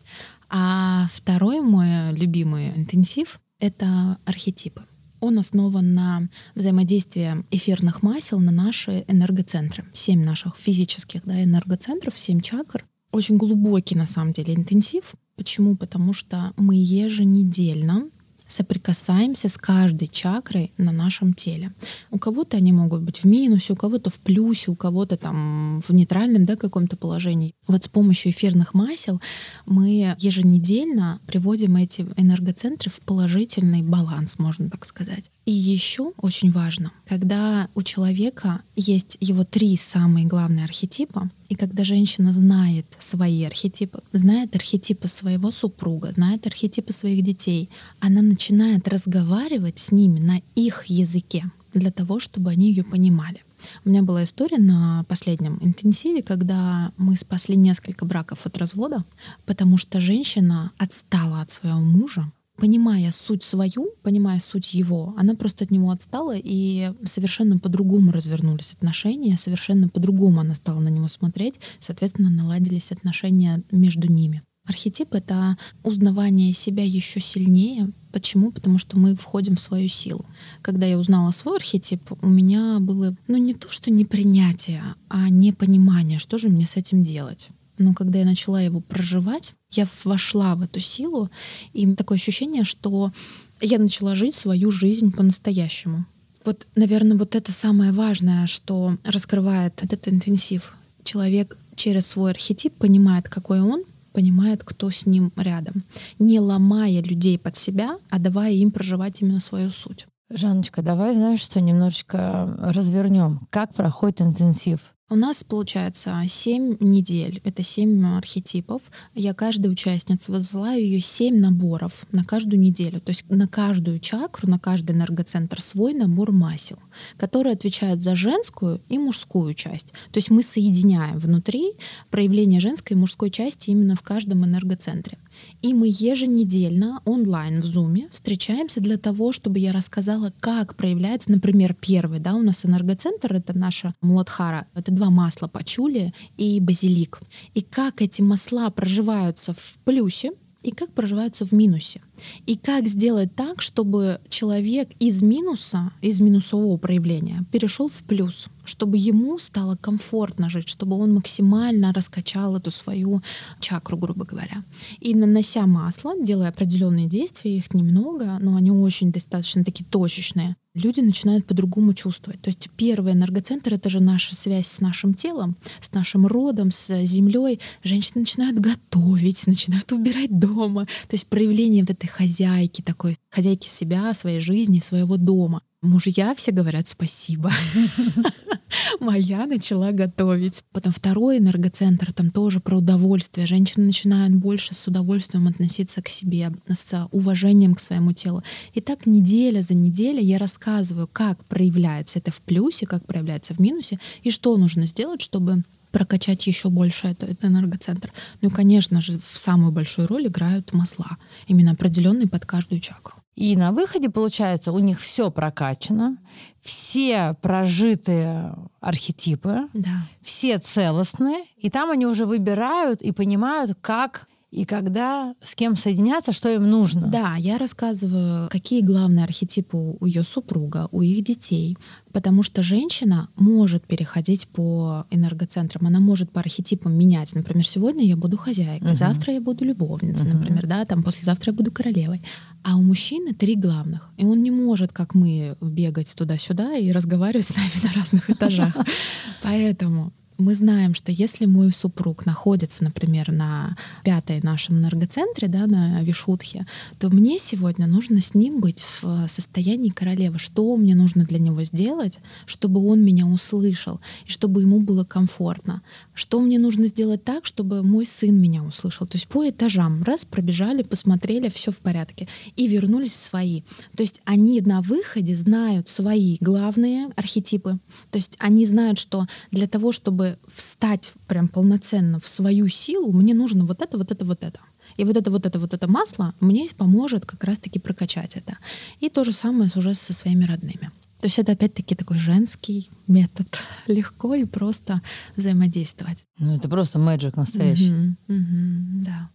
А 0.48 1.08
второй 1.12 1.60
мой 1.60 2.12
любимый 2.12 2.68
интенсив— 2.76 3.40
это 3.58 4.18
архетипы. 4.24 4.84
Он 5.20 5.38
основан 5.38 5.94
на 5.94 6.28
взаимодействии 6.54 7.44
эфирных 7.50 8.02
масел 8.02 8.38
на 8.40 8.52
наши 8.52 9.04
энергоцентры. 9.08 9.84
Семь 9.94 10.24
наших 10.24 10.56
физических 10.56 11.24
да, 11.24 11.42
энергоцентров, 11.42 12.18
семь 12.18 12.40
чакр. 12.40 12.86
Очень 13.12 13.36
глубокий, 13.36 13.94
на 13.94 14.06
самом 14.06 14.32
деле, 14.32 14.54
интенсив. 14.54 15.14
Почему? 15.36 15.76
Потому 15.76 16.12
что 16.12 16.52
мы 16.56 16.74
еженедельно 16.76 18.10
соприкасаемся 18.48 19.48
с 19.48 19.56
каждой 19.56 20.08
чакрой 20.08 20.72
на 20.78 20.92
нашем 20.92 21.34
теле. 21.34 21.72
У 22.10 22.18
кого-то 22.18 22.56
они 22.56 22.72
могут 22.72 23.02
быть 23.02 23.18
в 23.18 23.24
минусе, 23.24 23.72
у 23.72 23.76
кого-то 23.76 24.10
в 24.10 24.18
плюсе, 24.18 24.70
у 24.70 24.76
кого-то 24.76 25.16
там 25.16 25.80
в 25.86 25.92
нейтральном 25.92 26.44
да, 26.44 26.56
каком-то 26.56 26.96
положении. 26.96 27.54
Вот 27.66 27.84
с 27.84 27.88
помощью 27.88 28.32
эфирных 28.32 28.74
масел 28.74 29.20
мы 29.64 30.14
еженедельно 30.18 31.20
приводим 31.26 31.76
эти 31.76 32.06
энергоцентры 32.16 32.90
в 32.90 33.00
положительный 33.00 33.82
баланс, 33.82 34.38
можно 34.38 34.70
так 34.70 34.86
сказать. 34.86 35.30
И 35.46 35.52
еще 35.52 36.12
очень 36.16 36.50
важно, 36.50 36.90
когда 37.06 37.68
у 37.76 37.84
человека 37.84 38.62
есть 38.74 39.16
его 39.20 39.44
три 39.44 39.76
самые 39.76 40.26
главные 40.26 40.64
архетипа, 40.64 41.30
и 41.48 41.54
когда 41.54 41.84
женщина 41.84 42.32
знает 42.32 42.84
свои 42.98 43.44
архетипы, 43.44 44.02
знает 44.12 44.56
архетипы 44.56 45.06
своего 45.06 45.52
супруга, 45.52 46.10
знает 46.10 46.48
архетипы 46.48 46.92
своих 46.92 47.22
детей, 47.22 47.70
она 48.00 48.22
начинает 48.22 48.88
разговаривать 48.88 49.78
с 49.78 49.92
ними 49.92 50.18
на 50.18 50.42
их 50.56 50.86
языке 50.86 51.44
для 51.72 51.92
того, 51.92 52.18
чтобы 52.18 52.50
они 52.50 52.70
ее 52.70 52.82
понимали. 52.82 53.44
У 53.84 53.88
меня 53.88 54.02
была 54.02 54.24
история 54.24 54.58
на 54.58 55.04
последнем 55.04 55.58
интенсиве, 55.62 56.22
когда 56.22 56.90
мы 56.96 57.14
спасли 57.14 57.54
несколько 57.54 58.04
браков 58.04 58.46
от 58.46 58.58
развода, 58.58 59.04
потому 59.44 59.76
что 59.76 60.00
женщина 60.00 60.72
отстала 60.76 61.40
от 61.40 61.52
своего 61.52 61.78
мужа, 61.78 62.32
понимая 62.56 63.10
суть 63.12 63.44
свою, 63.44 63.92
понимая 64.02 64.40
суть 64.40 64.74
его, 64.74 65.14
она 65.16 65.34
просто 65.34 65.64
от 65.64 65.70
него 65.70 65.90
отстала, 65.90 66.34
и 66.36 66.92
совершенно 67.04 67.58
по-другому 67.58 68.12
развернулись 68.12 68.72
отношения, 68.72 69.36
совершенно 69.36 69.88
по-другому 69.88 70.40
она 70.40 70.54
стала 70.54 70.80
на 70.80 70.88
него 70.88 71.08
смотреть, 71.08 71.56
соответственно, 71.80 72.30
наладились 72.30 72.92
отношения 72.92 73.62
между 73.70 74.10
ними. 74.10 74.42
Архетип— 74.66 75.08
это 75.14 75.56
узнавание 75.84 76.52
себя 76.52 76.84
еще 76.84 77.20
сильнее. 77.20 77.92
Почему? 78.12 78.50
Потому 78.50 78.78
что 78.78 78.98
мы 78.98 79.14
входим 79.14 79.54
в 79.54 79.60
свою 79.60 79.88
силу. 79.88 80.26
Когда 80.60 80.86
я 80.86 80.98
узнала 80.98 81.30
свой 81.30 81.56
архетип, 81.58 82.00
у 82.20 82.26
меня 82.26 82.78
было, 82.80 83.14
ну 83.28 83.36
не 83.36 83.54
то, 83.54 83.70
что 83.70 83.92
непринятие, 83.92 84.82
а 85.08 85.28
непонимание, 85.28 86.18
что 86.18 86.36
же 86.36 86.48
мне 86.48 86.66
с 86.66 86.76
этим 86.76 87.04
делать. 87.04 87.48
Но 87.78 87.94
когда 87.94 88.20
я 88.20 88.24
начала 88.24 88.60
его 88.60 88.80
проживать, 88.80 89.54
я 89.70 89.86
вошла 90.04 90.54
в 90.54 90.62
эту 90.62 90.80
силу, 90.80 91.30
и 91.72 91.86
такое 91.94 92.16
ощущение, 92.16 92.64
что 92.64 93.12
я 93.60 93.78
начала 93.78 94.14
жить 94.14 94.34
свою 94.34 94.70
жизнь 94.70 95.12
по-настоящему. 95.12 96.06
Вот, 96.44 96.66
наверное, 96.76 97.16
вот 97.16 97.34
это 97.34 97.52
самое 97.52 97.92
важное, 97.92 98.46
что 98.46 98.96
раскрывает 99.04 99.82
этот 99.82 100.06
интенсив. 100.08 100.74
Человек 101.02 101.58
через 101.74 102.06
свой 102.06 102.30
архетип 102.30 102.74
понимает, 102.74 103.28
какой 103.28 103.60
он, 103.60 103.82
понимает, 104.12 104.64
кто 104.64 104.90
с 104.90 105.04
ним 105.04 105.32
рядом, 105.36 105.84
не 106.18 106.40
ломая 106.40 107.02
людей 107.02 107.38
под 107.38 107.56
себя, 107.56 107.98
а 108.08 108.18
давая 108.18 108.52
им 108.52 108.70
проживать 108.70 109.20
именно 109.20 109.40
свою 109.40 109.70
суть. 109.70 110.06
Жанночка, 110.30 110.82
давай, 110.82 111.14
знаешь, 111.14 111.40
что 111.40 111.60
немножечко 111.60 112.56
развернем. 112.60 113.46
Как 113.50 113.74
проходит 113.74 114.22
интенсив? 114.22 114.95
У 115.08 115.14
нас 115.14 115.44
получается 115.44 116.20
7 116.26 116.78
недель, 116.80 117.40
это 117.44 117.62
7 117.62 118.16
архетипов. 118.16 118.82
Я 119.14 119.34
каждой 119.34 119.70
участнице 119.70 120.32
высылаю 120.32 120.82
ее 120.82 121.00
7 121.00 121.38
наборов 121.38 122.06
на 122.10 122.24
каждую 122.24 122.58
неделю. 122.58 123.00
То 123.00 123.10
есть 123.10 123.24
на 123.28 123.46
каждую 123.46 124.00
чакру, 124.00 124.48
на 124.50 124.58
каждый 124.58 124.96
энергоцентр 124.96 125.60
свой 125.60 125.94
набор 125.94 126.32
масел, 126.32 126.80
которые 127.16 127.54
отвечают 127.54 128.02
за 128.02 128.16
женскую 128.16 128.80
и 128.88 128.98
мужскую 128.98 129.54
часть. 129.54 129.88
То 130.12 130.18
есть 130.18 130.30
мы 130.30 130.42
соединяем 130.42 131.18
внутри 131.18 131.72
проявление 132.10 132.60
женской 132.60 132.96
и 132.96 132.98
мужской 132.98 133.30
части 133.30 133.70
именно 133.70 133.96
в 133.96 134.02
каждом 134.02 134.44
энергоцентре. 134.44 135.18
И 135.62 135.74
мы 135.74 135.88
еженедельно 135.88 137.00
онлайн 137.04 137.60
в 137.60 137.66
Zoom 137.66 138.10
встречаемся 138.10 138.80
для 138.80 138.96
того, 138.96 139.32
чтобы 139.32 139.58
я 139.58 139.72
рассказала, 139.72 140.32
как 140.40 140.76
проявляется, 140.76 141.30
например, 141.30 141.74
первый, 141.74 142.20
да, 142.20 142.34
у 142.34 142.42
нас 142.42 142.64
энергоцентр, 142.64 143.34
это 143.34 143.56
наша 143.56 143.94
Муладхара, 144.00 144.66
это 144.74 144.92
два 144.92 145.10
масла 145.10 145.46
пачули 145.48 146.12
и 146.36 146.60
базилик. 146.60 147.20
И 147.54 147.60
как 147.60 148.02
эти 148.02 148.22
масла 148.22 148.70
проживаются 148.70 149.52
в 149.52 149.78
плюсе, 149.84 150.32
и 150.62 150.72
как 150.72 150.90
проживаются 150.92 151.46
в 151.46 151.52
минусе. 151.52 152.02
И 152.46 152.56
как 152.56 152.86
сделать 152.86 153.34
так, 153.34 153.62
чтобы 153.62 154.20
человек 154.28 154.90
из 154.98 155.22
минуса, 155.22 155.92
из 156.00 156.20
минусового 156.20 156.76
проявления 156.76 157.44
перешел 157.50 157.88
в 157.88 158.02
плюс, 158.04 158.46
чтобы 158.64 158.98
ему 158.98 159.38
стало 159.38 159.76
комфортно 159.76 160.50
жить, 160.50 160.68
чтобы 160.68 160.96
он 160.96 161.14
максимально 161.14 161.92
раскачал 161.92 162.56
эту 162.56 162.70
свою 162.70 163.22
чакру, 163.60 163.96
грубо 163.96 164.24
говоря. 164.24 164.64
И 165.00 165.14
нанося 165.14 165.66
масло, 165.66 166.14
делая 166.20 166.48
определенные 166.48 167.06
действия, 167.06 167.56
их 167.56 167.74
немного, 167.74 168.38
но 168.40 168.56
они 168.56 168.70
очень 168.70 169.12
достаточно 169.12 169.64
такие 169.64 169.84
точечные, 169.84 170.56
люди 170.76 171.00
начинают 171.00 171.46
по-другому 171.46 171.94
чувствовать. 171.94 172.40
То 172.42 172.50
есть 172.50 172.68
первый 172.76 173.14
энергоцентр— 173.14 173.74
это 173.74 173.88
же 173.88 174.00
наша 174.00 174.36
связь 174.36 174.66
с 174.66 174.80
нашим 174.80 175.14
телом, 175.14 175.56
с 175.80 175.92
нашим 175.92 176.26
родом, 176.26 176.70
с 176.70 177.02
землей. 177.04 177.60
Женщины 177.82 178.20
начинают 178.20 178.60
готовить, 178.60 179.46
начинают 179.46 179.90
убирать 179.92 180.38
дома. 180.38 180.84
То 181.08 181.14
есть 181.14 181.26
проявление 181.26 181.82
вот 181.82 181.90
этой 181.90 182.05
хозяйки 182.06 182.82
такой, 182.82 183.16
хозяйки 183.30 183.68
себя, 183.68 184.12
своей 184.14 184.40
жизни, 184.40 184.80
своего 184.80 185.16
дома. 185.16 185.62
Мужья 185.82 186.34
все 186.34 186.52
говорят 186.52 186.88
спасибо. 186.88 187.52
Моя 189.00 189.46
начала 189.46 189.92
готовить. 189.92 190.64
Потом 190.72 190.92
второй 190.92 191.38
энергоцентр, 191.38 192.12
там 192.12 192.30
тоже 192.30 192.60
про 192.60 192.78
удовольствие. 192.78 193.46
Женщины 193.46 193.86
начинают 193.86 194.34
больше 194.34 194.74
с 194.74 194.86
удовольствием 194.86 195.46
относиться 195.46 196.02
к 196.02 196.08
себе, 196.08 196.50
с 196.68 197.08
уважением 197.12 197.74
к 197.74 197.80
своему 197.80 198.12
телу. 198.12 198.42
И 198.74 198.80
так 198.80 199.06
неделя 199.06 199.62
за 199.62 199.74
неделей 199.74 200.24
я 200.24 200.38
рассказываю, 200.38 201.08
как 201.12 201.44
проявляется 201.44 202.18
это 202.18 202.30
в 202.30 202.40
плюсе, 202.40 202.86
как 202.86 203.06
проявляется 203.06 203.54
в 203.54 203.58
минусе, 203.60 203.98
и 204.22 204.30
что 204.30 204.56
нужно 204.56 204.86
сделать, 204.86 205.20
чтобы 205.20 205.62
прокачать 205.96 206.46
еще 206.46 206.68
больше 206.68 207.06
этот, 207.06 207.42
энергоцентр. 207.42 208.12
Ну, 208.42 208.50
конечно 208.50 209.00
же, 209.00 209.18
в 209.18 209.38
самую 209.38 209.72
большую 209.72 210.06
роль 210.08 210.26
играют 210.26 210.74
масла, 210.74 211.16
именно 211.46 211.72
определенные 211.72 212.28
под 212.28 212.44
каждую 212.44 212.82
чакру. 212.82 213.14
И 213.34 213.56
на 213.56 213.72
выходе, 213.72 214.10
получается, 214.10 214.72
у 214.72 214.78
них 214.78 215.00
все 215.00 215.30
прокачано, 215.30 216.18
все 216.60 217.34
прожитые 217.40 218.54
архетипы, 218.80 219.68
да. 219.72 220.06
все 220.20 220.58
целостные, 220.58 221.46
и 221.56 221.70
там 221.70 221.90
они 221.90 222.04
уже 222.04 222.26
выбирают 222.26 223.00
и 223.00 223.10
понимают, 223.10 223.78
как 223.80 224.28
и 224.50 224.64
когда 224.64 225.34
с 225.42 225.54
кем 225.54 225.76
соединяться, 225.76 226.32
что 226.32 226.48
им 226.48 226.70
нужно. 226.70 227.08
Да, 227.08 227.34
я 227.36 227.58
рассказываю, 227.58 228.48
какие 228.48 228.80
главные 228.80 229.24
архетипы 229.24 229.76
у 229.76 230.06
ее 230.06 230.22
супруга, 230.22 230.88
у 230.92 231.02
их 231.02 231.24
детей, 231.24 231.76
потому 232.12 232.42
что 232.42 232.62
женщина 232.62 233.28
может 233.34 233.84
переходить 233.86 234.46
по 234.48 235.04
энергоцентрам, 235.10 235.86
она 235.86 235.98
может 235.98 236.30
по 236.30 236.40
архетипам 236.40 236.96
менять. 236.96 237.34
Например, 237.34 237.66
сегодня 237.66 238.04
я 238.04 238.16
буду 238.16 238.38
хозяйкой, 238.38 238.92
uh-huh. 238.92 238.96
завтра 238.96 239.34
я 239.34 239.40
буду 239.40 239.64
любовницей, 239.64 240.30
uh-huh. 240.30 240.38
например, 240.38 240.66
да, 240.66 240.84
там 240.84 241.02
послезавтра 241.02 241.50
я 241.52 241.56
буду 241.56 241.72
королевой. 241.72 242.22
А 242.62 242.76
у 242.76 242.82
мужчины 242.82 243.34
три 243.34 243.56
главных, 243.56 244.10
и 244.16 244.24
он 244.24 244.42
не 244.42 244.50
может, 244.50 244.92
как 244.92 245.14
мы, 245.14 245.56
бегать 245.60 246.14
туда-сюда 246.14 246.76
и 246.76 246.92
разговаривать 246.92 247.46
с 247.46 247.56
нами 247.56 247.82
на 247.82 247.92
разных 247.92 248.30
этажах. 248.30 248.76
Поэтому 249.42 250.12
мы 250.38 250.54
знаем, 250.54 250.94
что 250.94 251.12
если 251.12 251.46
мой 251.46 251.72
супруг 251.72 252.26
находится, 252.26 252.84
например, 252.84 253.32
на 253.32 253.76
пятой 254.04 254.40
нашем 254.42 254.78
энергоцентре, 254.78 255.48
да, 255.48 255.66
на 255.66 256.02
Вишутхе, 256.02 256.66
то 256.98 257.08
мне 257.08 257.38
сегодня 257.38 257.86
нужно 257.86 258.20
с 258.20 258.34
ним 258.34 258.60
быть 258.60 258.84
в 259.00 259.28
состоянии 259.28 259.88
королевы. 259.88 260.38
Что 260.38 260.76
мне 260.76 260.94
нужно 260.94 261.24
для 261.24 261.38
него 261.38 261.62
сделать, 261.64 262.18
чтобы 262.44 262.86
он 262.86 263.02
меня 263.02 263.26
услышал 263.26 264.00
и 264.26 264.30
чтобы 264.30 264.60
ему 264.60 264.80
было 264.80 265.04
комфортно? 265.04 265.82
Что 266.14 266.40
мне 266.40 266.58
нужно 266.58 266.88
сделать 266.88 267.24
так, 267.24 267.46
чтобы 267.46 267.82
мой 267.82 268.04
сын 268.06 268.34
меня 268.34 268.62
услышал? 268.62 269.06
То 269.06 269.16
есть 269.16 269.28
по 269.28 269.48
этажам 269.48 270.02
раз 270.02 270.24
пробежали, 270.24 270.82
посмотрели, 270.82 271.48
все 271.48 271.70
в 271.70 271.78
порядке 271.78 272.28
и 272.56 272.66
вернулись 272.68 273.12
в 273.12 273.16
свои. 273.16 273.62
То 273.96 274.02
есть 274.02 274.20
они 274.24 274.60
на 274.60 274.82
выходе 274.82 275.34
знают 275.34 275.88
свои 275.88 276.36
главные 276.40 277.08
архетипы. 277.16 277.78
То 278.10 278.16
есть 278.16 278.36
они 278.38 278.66
знают, 278.66 278.98
что 278.98 279.26
для 279.50 279.66
того, 279.66 279.92
чтобы 279.92 280.25
встать 280.48 281.12
прям 281.26 281.48
полноценно 281.48 282.18
в 282.20 282.26
свою 282.26 282.68
силу, 282.68 283.12
мне 283.12 283.34
нужно 283.34 283.64
вот 283.64 283.82
это, 283.82 283.98
вот 283.98 284.10
это, 284.10 284.24
вот 284.24 284.42
это. 284.42 284.60
И 284.96 285.04
вот 285.04 285.16
это, 285.16 285.30
вот 285.30 285.46
это, 285.46 285.58
вот 285.58 285.74
это 285.74 285.88
масло 285.88 286.34
мне 286.40 286.68
поможет 286.76 287.26
как 287.26 287.44
раз-таки 287.44 287.78
прокачать 287.78 288.36
это. 288.36 288.58
И 289.00 289.08
то 289.08 289.24
же 289.24 289.32
самое 289.32 289.70
уже 289.74 289.94
со 289.94 290.12
своими 290.12 290.44
родными. 290.44 290.90
То 291.20 291.26
есть 291.26 291.38
это 291.38 291.52
опять-таки 291.52 291.94
такой 291.94 292.18
женский 292.18 292.90
метод. 293.06 293.46
Легко 293.86 294.34
и 294.34 294.44
просто 294.44 295.00
взаимодействовать. 295.34 296.18
Ну, 296.38 296.56
это 296.56 296.68
просто 296.68 296.98
мэджик 296.98 297.36
настоящий. 297.36 297.90
Угу, 297.92 298.36
угу, 298.36 299.04
да. 299.04 299.30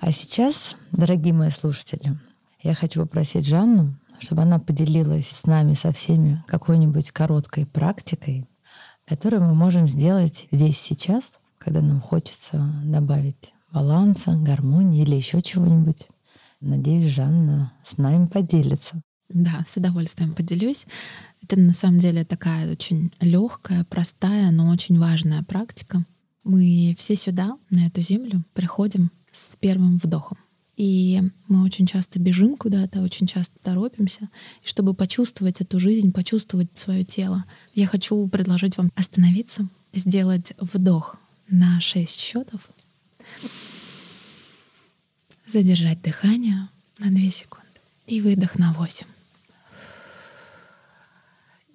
А 0.00 0.12
сейчас, 0.12 0.76
дорогие 0.92 1.32
мои 1.34 1.50
слушатели, 1.50 2.18
я 2.62 2.74
хочу 2.74 3.00
попросить 3.02 3.46
Жанну 3.46 3.96
чтобы 4.18 4.42
она 4.42 4.58
поделилась 4.58 5.28
с 5.28 5.46
нами, 5.46 5.72
со 5.72 5.92
всеми, 5.92 6.44
какой-нибудь 6.46 7.10
короткой 7.10 7.66
практикой, 7.66 8.48
которую 9.06 9.42
мы 9.42 9.54
можем 9.54 9.88
сделать 9.88 10.46
здесь 10.50 10.78
сейчас, 10.78 11.32
когда 11.58 11.80
нам 11.80 12.00
хочется 12.00 12.72
добавить 12.84 13.52
баланса, 13.72 14.32
гармонии 14.32 15.02
или 15.02 15.14
еще 15.14 15.42
чего-нибудь. 15.42 16.08
Надеюсь, 16.60 17.12
Жанна 17.12 17.72
с 17.84 17.98
нами 17.98 18.26
поделится. 18.26 19.00
Да, 19.28 19.64
с 19.68 19.76
удовольствием 19.76 20.34
поделюсь. 20.34 20.86
Это 21.42 21.58
на 21.58 21.72
самом 21.72 21.98
деле 21.98 22.24
такая 22.24 22.70
очень 22.70 23.12
легкая, 23.20 23.84
простая, 23.84 24.50
но 24.50 24.70
очень 24.70 24.98
важная 24.98 25.42
практика. 25.42 26.04
Мы 26.44 26.94
все 26.96 27.16
сюда, 27.16 27.58
на 27.70 27.86
эту 27.86 28.02
землю, 28.02 28.44
приходим 28.54 29.10
с 29.32 29.56
первым 29.56 29.98
вдохом. 29.98 30.38
И 30.76 31.22
мы 31.48 31.64
очень 31.64 31.86
часто 31.86 32.18
бежим 32.18 32.56
куда-то, 32.56 33.00
очень 33.00 33.26
часто 33.26 33.54
торопимся. 33.62 34.28
И 34.62 34.68
чтобы 34.68 34.92
почувствовать 34.92 35.60
эту 35.60 35.78
жизнь, 35.78 36.12
почувствовать 36.12 36.76
свое 36.76 37.04
тело, 37.04 37.44
я 37.74 37.86
хочу 37.86 38.28
предложить 38.28 38.76
вам 38.76 38.92
остановиться, 38.94 39.68
сделать 39.94 40.52
вдох 40.60 41.16
на 41.48 41.80
6 41.80 42.20
счетов, 42.20 42.68
задержать 45.46 46.02
дыхание 46.02 46.68
на 46.98 47.10
2 47.10 47.30
секунды 47.30 47.66
и 48.06 48.20
выдох 48.20 48.58
на 48.58 48.72
8 48.74 49.06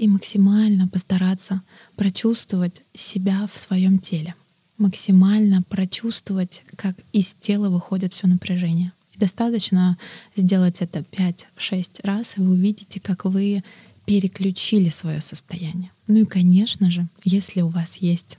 и 0.02 0.08
максимально 0.08 0.88
постараться 0.88 1.62
прочувствовать 1.96 2.82
себя 2.92 3.48
в 3.52 3.60
своем 3.60 4.00
теле, 4.00 4.34
максимально 4.82 5.64
прочувствовать, 5.64 6.64
как 6.76 6.96
из 7.14 7.34
тела 7.40 7.70
выходит 7.70 8.14
все 8.14 8.28
напряжение. 8.28 8.92
И 9.16 9.20
достаточно 9.20 9.98
сделать 10.36 10.82
это 10.82 11.00
5-6 11.00 12.02
раз, 12.04 12.38
и 12.38 12.42
вы 12.42 12.52
увидите, 12.52 13.00
как 13.00 13.26
вы 13.26 13.64
переключили 14.06 14.90
свое 14.90 15.22
состояние. 15.22 15.92
Ну 16.08 16.22
и, 16.22 16.26
конечно 16.26 16.92
же, 16.92 17.08
если 17.24 17.62
у 17.62 17.70
вас 17.70 17.98
есть 17.98 18.38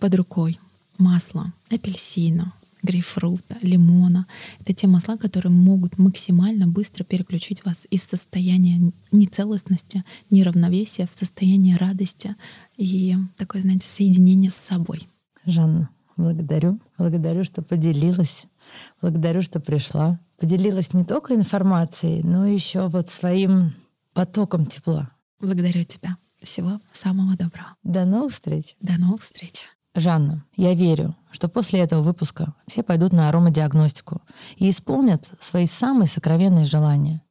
под 0.00 0.14
рукой 0.14 0.58
масло 0.98 1.52
апельсина, 1.70 2.52
грейпфрута, 2.82 3.56
лимона. 3.62 4.26
Это 4.60 4.74
те 4.74 4.86
масла, 4.86 5.16
которые 5.16 5.52
могут 5.52 5.98
максимально 5.98 6.66
быстро 6.66 7.04
переключить 7.04 7.64
вас 7.64 7.86
из 7.90 8.02
состояния 8.02 8.92
нецелостности, 9.12 10.04
неравновесия 10.30 11.06
в 11.06 11.16
состояние 11.16 11.76
радости 11.76 12.34
и 12.76 13.16
такое, 13.36 13.62
знаете, 13.62 13.86
соединение 13.86 14.50
с 14.50 14.56
собой. 14.56 15.08
Жанна, 15.44 15.90
благодарю. 16.16 16.80
Благодарю, 16.98 17.44
что 17.44 17.62
поделилась. 17.62 18.46
Благодарю, 19.00 19.42
что 19.42 19.60
пришла. 19.60 20.20
Поделилась 20.38 20.92
не 20.92 21.04
только 21.04 21.34
информацией, 21.34 22.22
но 22.22 22.46
еще 22.46 22.88
вот 22.88 23.10
своим 23.10 23.74
потоком 24.12 24.66
тепла. 24.66 25.10
Благодарю 25.40 25.84
тебя. 25.84 26.16
Всего 26.42 26.80
самого 26.92 27.36
доброго. 27.36 27.76
До 27.82 28.04
новых 28.04 28.32
встреч. 28.32 28.76
До 28.80 28.98
новых 28.98 29.22
встреч. 29.22 29.64
Жанна, 29.94 30.44
я 30.56 30.74
верю, 30.74 31.14
что 31.30 31.48
после 31.48 31.80
этого 31.80 32.00
выпуска 32.00 32.54
все 32.66 32.82
пойдут 32.82 33.12
на 33.12 33.28
аромадиагностику 33.28 34.22
и 34.56 34.70
исполнят 34.70 35.28
свои 35.40 35.66
самые 35.66 36.08
сокровенные 36.08 36.64
желания. 36.64 37.22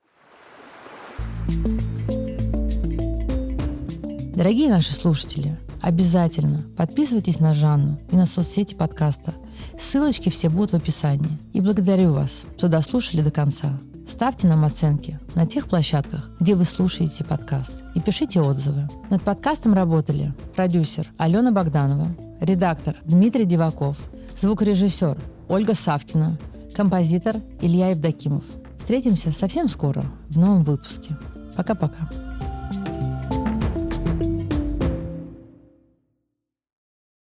Дорогие 4.36 4.70
наши 4.70 4.94
слушатели, 4.94 5.58
обязательно 5.82 6.64
подписывайтесь 6.78 7.40
на 7.40 7.54
Жанну 7.54 7.98
и 8.12 8.16
на 8.16 8.26
соцсети 8.26 8.76
подкаста. 8.76 9.34
Ссылочки 9.78 10.30
все 10.30 10.50
будут 10.50 10.72
в 10.72 10.76
описании. 10.76 11.38
И 11.54 11.62
благодарю 11.62 12.14
вас, 12.14 12.32
что 12.58 12.68
дослушали 12.68 13.22
до 13.22 13.32
конца. 13.32 13.80
Ставьте 14.08 14.48
нам 14.48 14.66
оценки 14.66 15.20
на 15.36 15.46
тех 15.46 15.68
площадках, 15.68 16.32
где 16.40 16.56
вы 16.56 16.66
слушаете 16.66 17.24
подкаст, 17.24 17.72
и 17.96 18.00
пишите 18.00 18.42
отзывы. 18.42 18.90
Над 19.10 19.24
подкастом 19.24 19.74
работали 19.74 20.34
продюсер 20.56 21.08
Алена 21.18 21.52
Богданова, 21.52 22.08
редактор 22.42 22.98
Дмитрий 23.06 23.46
Диваков, 23.46 23.98
звукорежиссер 24.40 25.18
Ольга 25.48 25.76
Савкина, 25.76 26.38
композитор 26.76 27.38
Илья 27.62 27.90
Евдокимов. 27.90 28.44
Встретимся 28.78 29.32
совсем 29.32 29.70
скоро 29.70 30.04
в 30.30 30.38
новом 30.38 30.64
выпуске. 30.64 31.16
Пока-пока. 31.56 32.31